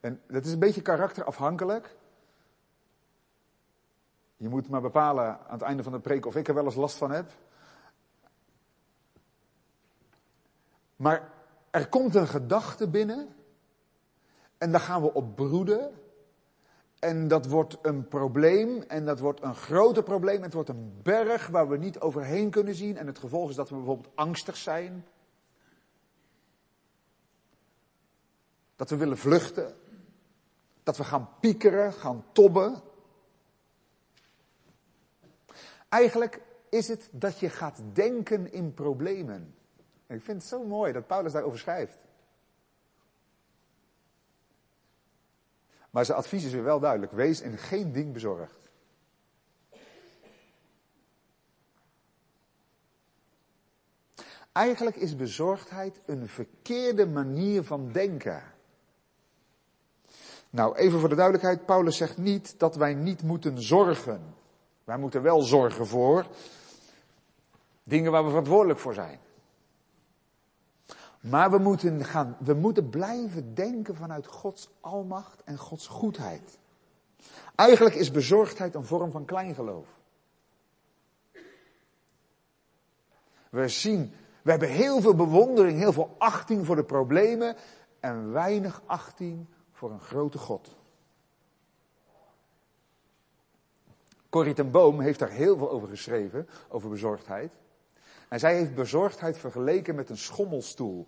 [0.00, 1.96] En dat is een beetje karakterafhankelijk.
[4.42, 6.74] Je moet maar bepalen aan het einde van de preek of ik er wel eens
[6.74, 7.30] last van heb.
[10.96, 11.32] Maar
[11.70, 13.28] er komt een gedachte binnen.
[14.58, 15.92] En daar gaan we op broeden.
[16.98, 18.82] En dat wordt een probleem.
[18.82, 20.42] En dat wordt een groter probleem.
[20.42, 22.96] Het wordt een berg waar we niet overheen kunnen zien.
[22.96, 25.06] En het gevolg is dat we bijvoorbeeld angstig zijn.
[28.76, 29.74] Dat we willen vluchten.
[30.82, 32.90] Dat we gaan piekeren, gaan tobben.
[35.92, 39.54] Eigenlijk is het dat je gaat denken in problemen.
[40.06, 41.98] En ik vind het zo mooi dat Paulus daarover schrijft.
[45.90, 47.12] Maar zijn advies is weer wel duidelijk.
[47.12, 48.70] Wees in geen ding bezorgd.
[54.52, 58.42] Eigenlijk is bezorgdheid een verkeerde manier van denken.
[60.50, 61.66] Nou, even voor de duidelijkheid.
[61.66, 64.40] Paulus zegt niet dat wij niet moeten zorgen.
[64.84, 66.26] Wij moeten wel zorgen voor
[67.84, 69.18] dingen waar we verantwoordelijk voor zijn.
[71.20, 76.58] Maar we moeten, gaan, we moeten blijven denken vanuit Gods almacht en Gods goedheid.
[77.54, 79.86] Eigenlijk is bezorgdheid een vorm van kleingeloof.
[83.50, 87.56] We zien, we hebben heel veel bewondering, heel veel achting voor de problemen
[88.00, 90.76] en weinig achting voor een grote God.
[94.32, 97.52] Corrie ten Boom heeft daar heel veel over geschreven, over bezorgdheid.
[98.28, 101.06] En zij heeft bezorgdheid vergeleken met een schommelstoel.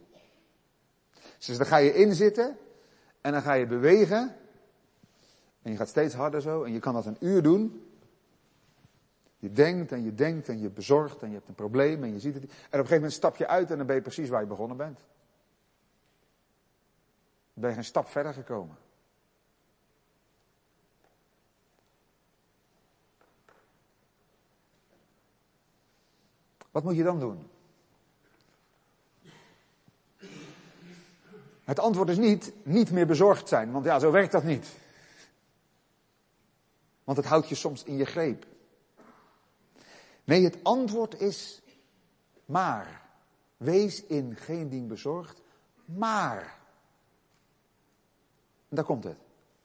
[1.46, 2.56] Dus dan ga je inzitten
[3.20, 4.36] en dan ga je bewegen.
[5.62, 7.88] En je gaat steeds harder zo en je kan dat een uur doen.
[9.38, 12.20] Je denkt en je denkt en je bezorgt en je hebt een probleem en je
[12.20, 12.42] ziet het.
[12.42, 14.46] En op een gegeven moment stap je uit en dan ben je precies waar je
[14.46, 14.98] begonnen bent.
[17.52, 18.76] Dan ben je geen stap verder gekomen.
[26.74, 27.50] Wat moet je dan doen?
[31.64, 34.66] Het antwoord is niet, niet meer bezorgd zijn, want ja, zo werkt dat niet.
[37.04, 38.46] Want het houdt je soms in je greep.
[40.24, 41.62] Nee, het antwoord is
[42.44, 43.02] maar.
[43.56, 45.40] Wees in geen ding bezorgd,
[45.84, 46.58] maar.
[48.68, 49.18] daar komt het.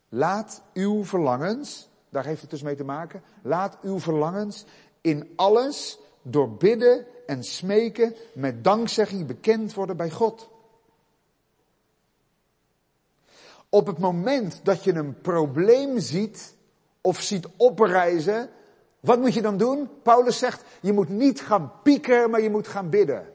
[0.10, 4.66] Laat uw verlangens, daar heeft het dus mee te maken, laat uw verlangens
[5.02, 10.50] in alles door bidden en smeken met dankzegging bekend worden bij God.
[13.70, 16.56] Op het moment dat je een probleem ziet
[17.02, 18.50] of ziet oprijzen,
[19.00, 19.90] wat moet je dan doen?
[20.04, 23.34] Paulus zegt, je moet niet gaan pieken, maar je moet gaan bidden.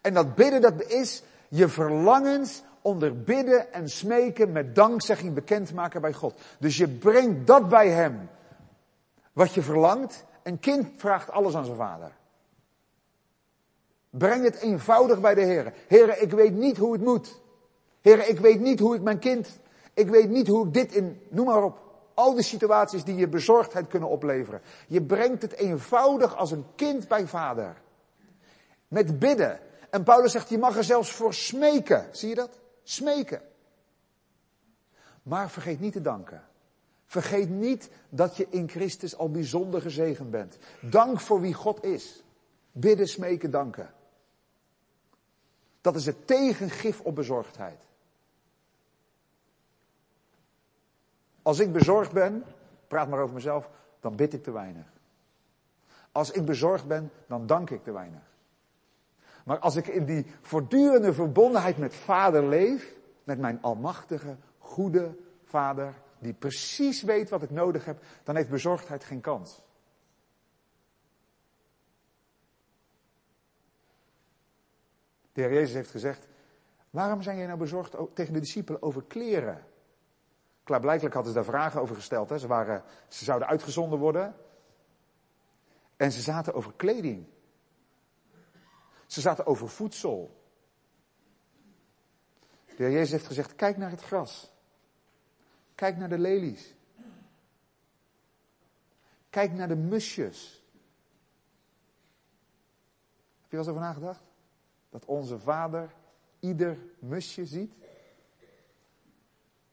[0.00, 6.12] En dat bidden, dat is je verlangens onder bidden en smeken met dankzegging bekendmaken bij
[6.12, 6.40] God.
[6.58, 8.28] Dus je brengt dat bij hem,
[9.32, 10.24] wat je verlangt.
[10.48, 12.12] Een kind vraagt alles aan zijn vader.
[14.10, 15.72] Breng het eenvoudig bij de Heer.
[15.86, 17.40] Heer, ik weet niet hoe het moet.
[18.00, 19.60] Heer, ik weet niet hoe ik mijn kind,
[19.94, 21.78] ik weet niet hoe ik dit in, noem maar op,
[22.14, 24.60] Al die situaties die je bezorgdheid kunnen opleveren.
[24.86, 27.76] Je brengt het eenvoudig als een kind bij vader.
[28.88, 29.60] Met bidden.
[29.90, 32.08] En Paulus zegt, je mag er zelfs voor smeken.
[32.10, 32.58] Zie je dat?
[32.82, 33.42] Smeken.
[35.22, 36.47] Maar vergeet niet te danken.
[37.08, 40.58] Vergeet niet dat je in Christus al bijzonder gezegend bent.
[40.80, 42.22] Dank voor wie God is.
[42.72, 43.94] Bidden, smeken, danken.
[45.80, 47.86] Dat is het tegengif op bezorgdheid.
[51.42, 52.44] Als ik bezorgd ben,
[52.86, 54.86] praat maar over mezelf, dan bid ik te weinig.
[56.12, 58.22] Als ik bezorgd ben, dan dank ik te weinig.
[59.44, 62.94] Maar als ik in die voortdurende verbondenheid met Vader leef,
[63.24, 69.04] met mijn almachtige, goede Vader, die precies weet wat ik nodig heb, dan heeft bezorgdheid
[69.04, 69.62] geen kans.
[75.32, 76.28] De Heer Jezus heeft gezegd,
[76.90, 79.66] waarom zijn jij nou bezorgd tegen de discipelen over kleren?
[80.64, 82.28] Klaarblijkelijk hadden ze daar vragen over gesteld.
[82.28, 82.38] Hè.
[82.38, 84.34] Ze, waren, ze zouden uitgezonden worden.
[85.96, 87.26] En ze zaten over kleding.
[89.06, 90.42] Ze zaten over voedsel.
[92.66, 94.52] De Heer Jezus heeft gezegd, kijk naar het gras.
[95.78, 96.74] Kijk naar de lelies.
[99.30, 100.64] Kijk naar de musjes.
[103.40, 104.22] Heb je wel eens over nagedacht?
[104.90, 105.94] Dat onze vader
[106.40, 107.72] ieder musje ziet?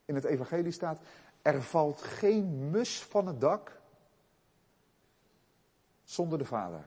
[0.04, 1.00] In het evangelie staat,
[1.42, 3.80] er valt geen mus van het dak
[6.04, 6.84] zonder de vader.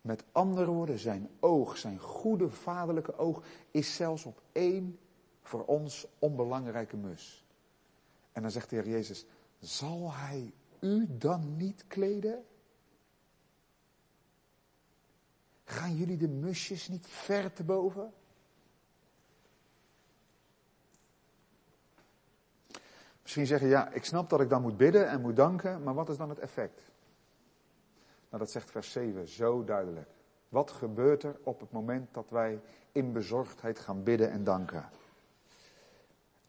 [0.00, 4.98] Met andere woorden, zijn oog, zijn goede vaderlijke oog, is zelfs op één
[5.42, 7.44] voor ons onbelangrijke mus.
[8.32, 9.26] En dan zegt de Heer Jezus,
[9.58, 12.44] zal hij u dan niet kleden?
[15.64, 18.12] Gaan jullie de musjes niet ver te boven?
[23.22, 26.08] Misschien zeggen, ja, ik snap dat ik dan moet bidden en moet danken, maar wat
[26.08, 26.90] is dan het effect?
[28.30, 30.10] Nou, dat zegt vers 7 zo duidelijk.
[30.48, 32.60] Wat gebeurt er op het moment dat wij
[32.92, 34.88] in bezorgdheid gaan bidden en danken?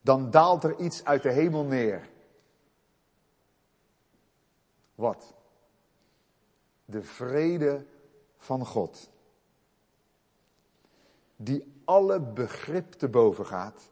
[0.02, 2.10] Dan daalt er iets uit de hemel neer.
[4.96, 5.34] Wat?
[6.86, 7.86] De vrede
[8.38, 9.10] van God.
[11.36, 13.90] Die alle begrip te boven gaat,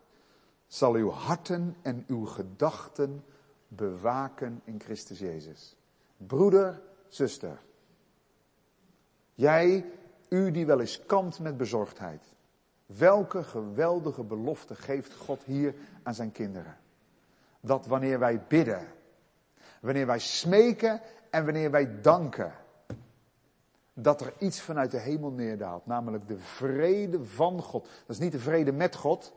[0.67, 3.23] zal uw harten en uw gedachten
[3.67, 5.75] bewaken in Christus Jezus.
[6.17, 7.59] Broeder, zuster.
[9.39, 9.85] Jij,
[10.29, 12.23] u die wel eens kampt met bezorgdheid.
[12.85, 16.77] Welke geweldige belofte geeft God hier aan zijn kinderen?
[17.59, 18.87] Dat wanneer wij bidden,
[19.81, 22.53] wanneer wij smeken en wanneer wij danken,
[23.93, 27.83] dat er iets vanuit de hemel neerdaalt, namelijk de vrede van God.
[27.83, 29.33] Dat is niet de vrede met God,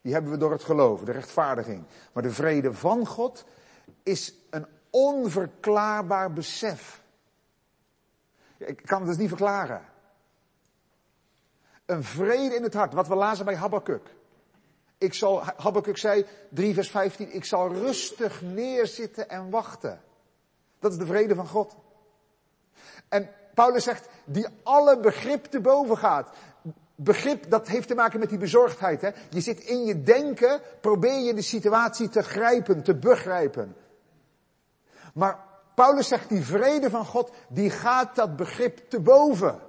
[0.00, 1.84] die hebben we door het geloven, de rechtvaardiging.
[2.12, 3.44] Maar de vrede van God
[4.02, 7.06] is een onverklaarbaar besef.
[8.58, 9.82] Ik kan het dus niet verklaren.
[11.86, 14.14] Een vrede in het hart, wat we lazen bij Habakkuk.
[14.98, 20.00] Ik zal, Habakkuk zei, 3 vers 15, ik zal rustig neerzitten en wachten.
[20.78, 21.76] Dat is de vrede van God.
[23.08, 26.30] En Paulus zegt, die alle begrip te boven gaat.
[26.94, 29.00] Begrip, dat heeft te maken met die bezorgdheid.
[29.00, 29.10] Hè?
[29.30, 33.76] Je zit in je denken, probeer je de situatie te grijpen, te begrijpen.
[35.14, 35.47] Maar
[35.78, 39.60] Paulus zegt, die vrede van God, die gaat dat begrip te boven.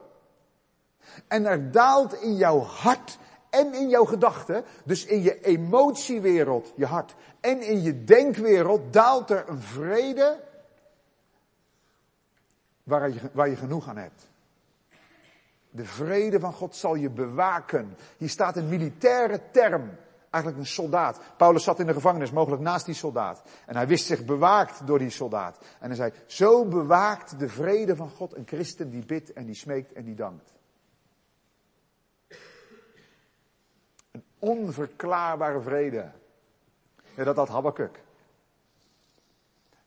[1.27, 3.17] En er daalt in jouw hart
[3.49, 9.29] en in jouw gedachten, dus in je emotiewereld, je hart, en in je denkwereld, daalt
[9.29, 10.43] er een vrede
[12.83, 14.29] waar je, waar je genoeg aan hebt.
[15.69, 17.97] De vrede van God zal je bewaken.
[18.17, 19.97] Hier staat een militaire term.
[20.29, 21.19] Eigenlijk een soldaat.
[21.37, 23.41] Paulus zat in de gevangenis, mogelijk naast die soldaat.
[23.65, 25.57] En hij wist zich bewaakt door die soldaat.
[25.79, 29.55] En hij zei, zo bewaakt de vrede van God een christen die bidt en die
[29.55, 30.53] smeekt en die dankt.
[34.11, 36.11] Een onverklaarbare vrede.
[37.15, 38.03] Ja, dat had Habakkuk.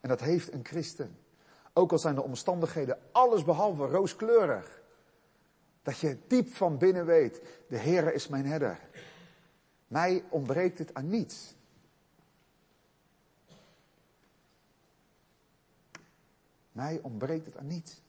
[0.01, 1.19] En dat heeft een christen.
[1.73, 4.81] Ook al zijn de omstandigheden alles behalve rooskleurig.
[5.83, 8.79] Dat je diep van binnen weet, de Heere is mijn herder.
[9.93, 11.55] Mij ontbreekt het aan niets.
[16.73, 18.01] Mij ontbreekt het aan niets.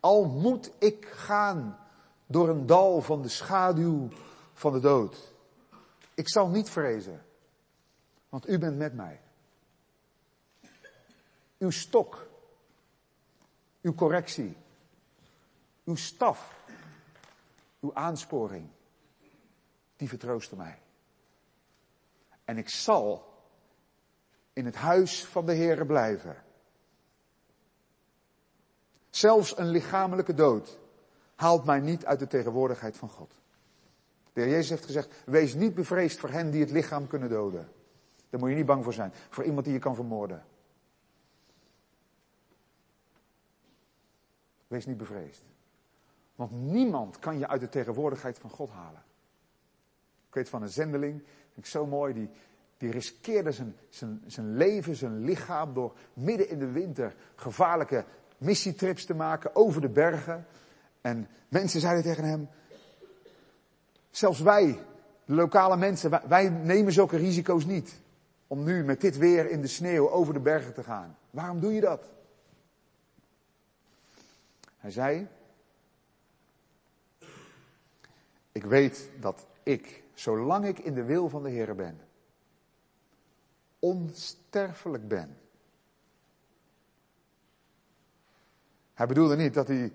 [0.00, 1.78] Al moet ik gaan
[2.26, 4.08] door een dal van de schaduw
[4.52, 5.32] van de dood.
[6.14, 7.24] Ik zal niet vrezen,
[8.28, 9.20] want u bent met mij.
[11.58, 12.28] Uw stok
[13.80, 14.56] uw correctie,
[15.84, 16.54] uw staf,
[17.80, 18.68] uw aansporing,
[19.96, 20.78] die vertroosten mij.
[22.44, 23.34] En ik zal
[24.52, 26.44] in het huis van de Heere blijven.
[29.10, 30.78] Zelfs een lichamelijke dood
[31.34, 33.34] haalt mij niet uit de tegenwoordigheid van God.
[34.32, 37.68] De heer Jezus heeft gezegd, wees niet bevreesd voor hen die het lichaam kunnen doden.
[38.30, 39.12] Daar moet je niet bang voor zijn.
[39.30, 40.44] Voor iemand die je kan vermoorden.
[44.66, 45.42] Wees niet bevreesd.
[46.34, 49.04] Want niemand kan je uit de tegenwoordigheid van God halen.
[50.44, 51.22] Van een zendeling,
[51.52, 52.30] vind ik zo mooi, die,
[52.76, 58.04] die riskeerde zijn, zijn, zijn leven, zijn lichaam door midden in de winter gevaarlijke
[58.38, 60.46] missietrips te maken over de bergen.
[61.00, 62.48] En mensen zeiden tegen hem,
[64.10, 64.78] zelfs wij,
[65.24, 68.00] de lokale mensen, wij, wij nemen zulke risico's niet.
[68.46, 71.16] Om nu met dit weer in de sneeuw over de bergen te gaan.
[71.30, 72.10] Waarom doe je dat?
[74.76, 75.28] Hij zei,
[78.52, 82.00] ik weet dat ik, zolang ik in de wil van de Heer ben,
[83.78, 85.38] onsterfelijk ben.
[88.94, 89.92] Hij bedoelde niet dat hij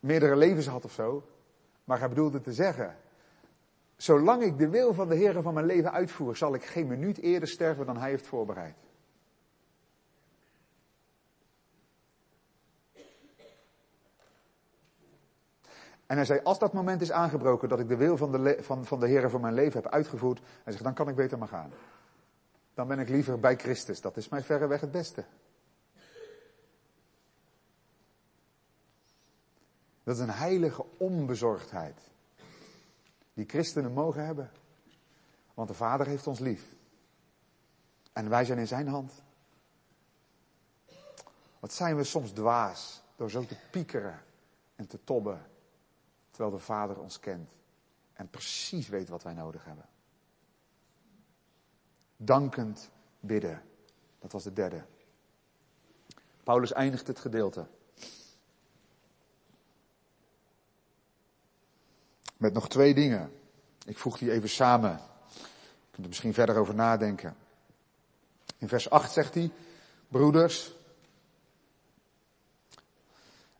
[0.00, 1.28] meerdere levens had of zo,
[1.84, 2.96] maar hij bedoelde te zeggen,
[3.96, 7.18] zolang ik de wil van de Heer van mijn leven uitvoer, zal ik geen minuut
[7.18, 8.76] eerder sterven dan hij heeft voorbereid.
[16.06, 18.84] En hij zei, als dat moment is aangebroken dat ik de wil van de, van,
[18.84, 21.48] van de Heer van mijn leven heb uitgevoerd, hij zegt, dan kan ik beter maar
[21.48, 21.72] gaan.
[22.74, 24.00] Dan ben ik liever bij Christus.
[24.00, 25.24] Dat is mij verreweg het beste.
[30.02, 32.00] Dat is een heilige onbezorgdheid.
[33.34, 34.50] Die christenen mogen hebben.
[35.54, 36.64] Want de Vader heeft ons lief.
[38.12, 39.12] En wij zijn in zijn hand.
[41.60, 44.22] Wat zijn we soms dwaas door zo te piekeren
[44.76, 45.46] en te tobben.
[46.36, 47.56] Terwijl de Vader ons kent.
[48.12, 49.84] En precies weet wat wij nodig hebben.
[52.16, 53.62] Dankend bidden.
[54.18, 54.84] Dat was de derde.
[56.42, 57.66] Paulus eindigt het gedeelte.
[62.36, 63.32] Met nog twee dingen.
[63.86, 64.90] Ik voeg die even samen.
[64.90, 67.36] Je kunt er misschien verder over nadenken.
[68.58, 69.50] In vers 8 zegt hij,
[70.08, 70.75] broeders.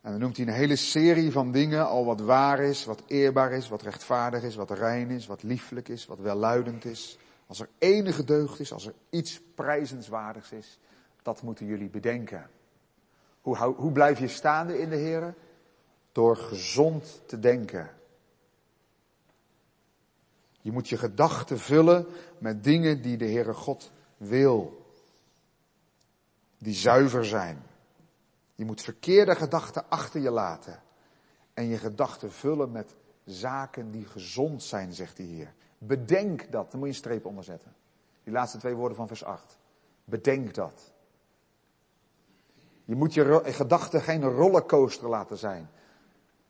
[0.06, 3.52] En dan noemt hij een hele serie van dingen, al wat waar is, wat eerbaar
[3.52, 7.18] is, wat rechtvaardig is, wat rein is, wat lieflijk is, wat welluidend is.
[7.46, 10.78] Als er enige deugd is, als er iets prijzenswaardigs is,
[11.22, 12.50] dat moeten jullie bedenken.
[13.40, 15.34] Hoe, hoe blijf je staande in de Heer?
[16.12, 17.90] Door gezond te denken.
[20.60, 22.06] Je moet je gedachten vullen
[22.38, 24.86] met dingen die de Heere God wil.
[26.58, 27.62] Die zuiver zijn.
[28.56, 30.82] Je moet verkeerde gedachten achter je laten.
[31.54, 32.94] En je gedachten vullen met
[33.24, 35.54] zaken die gezond zijn, zegt hij hier.
[35.78, 36.70] Bedenk dat.
[36.70, 37.74] Dan moet je een streep onder zetten.
[38.24, 39.58] Die laatste twee woorden van vers 8.
[40.04, 40.92] Bedenk dat.
[42.84, 45.70] Je moet je gedachten geen rollercoaster laten zijn.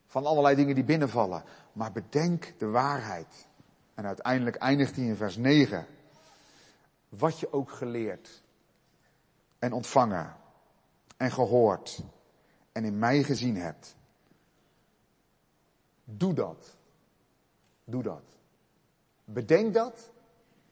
[0.07, 1.45] Van allerlei dingen die binnenvallen.
[1.73, 3.49] Maar bedenk de waarheid.
[3.95, 5.87] En uiteindelijk eindigt hij in vers 9.
[7.09, 8.43] Wat je ook geleerd
[9.59, 10.37] en ontvangen
[11.17, 12.03] en gehoord
[12.73, 13.97] en in mij gezien hebt.
[16.05, 16.77] Doe dat.
[17.85, 18.23] Doe dat.
[19.25, 20.11] Bedenk dat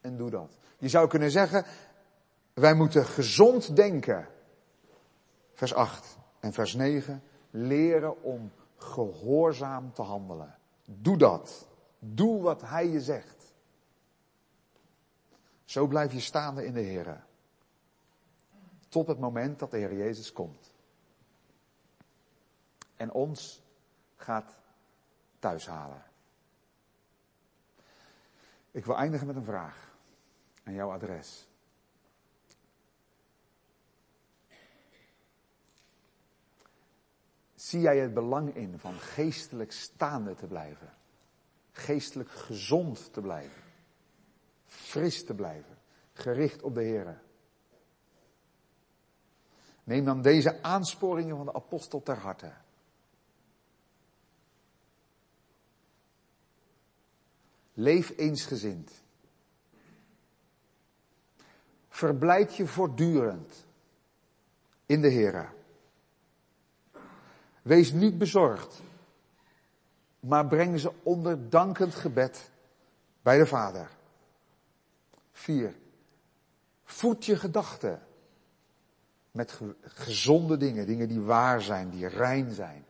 [0.00, 0.58] en doe dat.
[0.78, 1.64] Je zou kunnen zeggen,
[2.52, 4.28] wij moeten gezond denken.
[5.52, 7.22] Vers 8 en vers 9.
[7.50, 10.58] Leren om gehoorzaam te handelen.
[10.84, 11.68] Doe dat.
[11.98, 13.54] Doe wat hij je zegt.
[15.64, 17.24] Zo blijf je staande in de Heer.
[18.94, 20.72] Tot het moment dat de Heer Jezus komt.
[22.96, 23.62] En ons
[24.16, 24.58] gaat
[25.38, 26.02] thuishalen.
[28.70, 29.96] Ik wil eindigen met een vraag
[30.64, 31.48] aan jouw adres.
[37.54, 40.92] Zie jij het belang in van geestelijk staande te blijven?
[41.70, 43.62] geestelijk gezond te blijven.
[44.66, 45.78] Fris te blijven.
[46.12, 47.22] Gericht op de Heer.
[49.84, 52.52] Neem dan deze aansporingen van de apostel ter harte.
[57.72, 58.90] Leef eensgezind.
[61.88, 63.66] Verblijd je voortdurend
[64.86, 65.52] in de Heer.
[67.62, 68.82] Wees niet bezorgd
[70.24, 72.50] maar breng ze onder dankend gebed
[73.22, 73.90] bij de Vader.
[75.32, 75.76] Vier.
[76.84, 78.02] Voed je gedachten
[79.34, 82.84] met gezonde dingen, dingen die waar zijn, die rein zijn.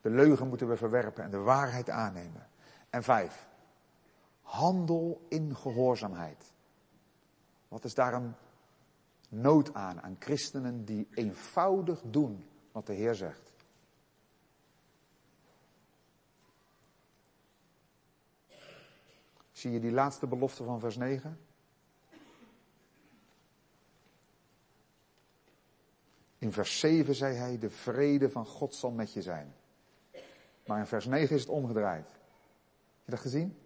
[0.00, 2.48] De leugen moeten we verwerpen en de waarheid aannemen.
[2.90, 3.48] En vijf.
[4.40, 6.52] Handel in gehoorzaamheid.
[7.68, 8.34] Wat is daar een
[9.28, 13.52] nood aan, aan christenen die eenvoudig doen wat de Heer zegt?
[19.52, 21.45] Zie je die laatste belofte van vers 9?
[26.38, 29.54] In vers 7 zei hij, de vrede van God zal met je zijn.
[30.66, 32.06] Maar in vers 9 is het omgedraaid.
[32.06, 33.58] Heb je dat gezien?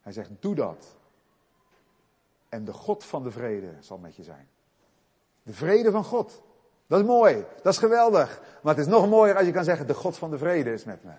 [0.00, 0.96] Hij zegt, doe dat.
[2.48, 4.48] En de God van de vrede zal met je zijn.
[5.42, 6.42] De vrede van God.
[6.86, 7.44] Dat is mooi.
[7.62, 8.40] Dat is geweldig.
[8.62, 10.84] Maar het is nog mooier als je kan zeggen, de God van de vrede is
[10.84, 11.12] met me.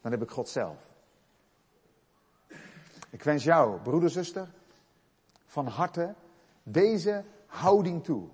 [0.00, 0.76] Dan heb ik God zelf.
[3.10, 4.48] Ik wens jou, broeder, zuster,
[5.46, 6.14] van harte
[6.62, 8.28] deze houding toe.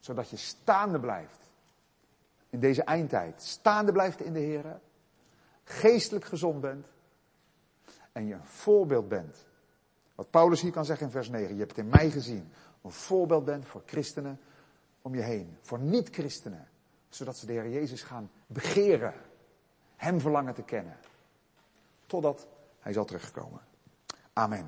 [0.00, 1.38] Zodat je staande blijft.
[2.50, 3.42] In deze eindtijd.
[3.42, 4.80] Staande blijft in de Heer.
[5.64, 6.86] Geestelijk gezond bent.
[8.12, 9.46] En je een voorbeeld bent.
[10.14, 11.52] Wat Paulus hier kan zeggen in vers 9.
[11.52, 12.52] Je hebt het in mij gezien.
[12.82, 14.40] Een voorbeeld bent voor christenen
[15.02, 15.56] om je heen.
[15.60, 16.68] Voor niet-christenen.
[17.08, 19.14] Zodat ze de Heer Jezus gaan begeren.
[19.96, 20.96] Hem verlangen te kennen.
[22.06, 22.46] Totdat
[22.80, 23.60] hij zal terugkomen.
[24.32, 24.66] Amen.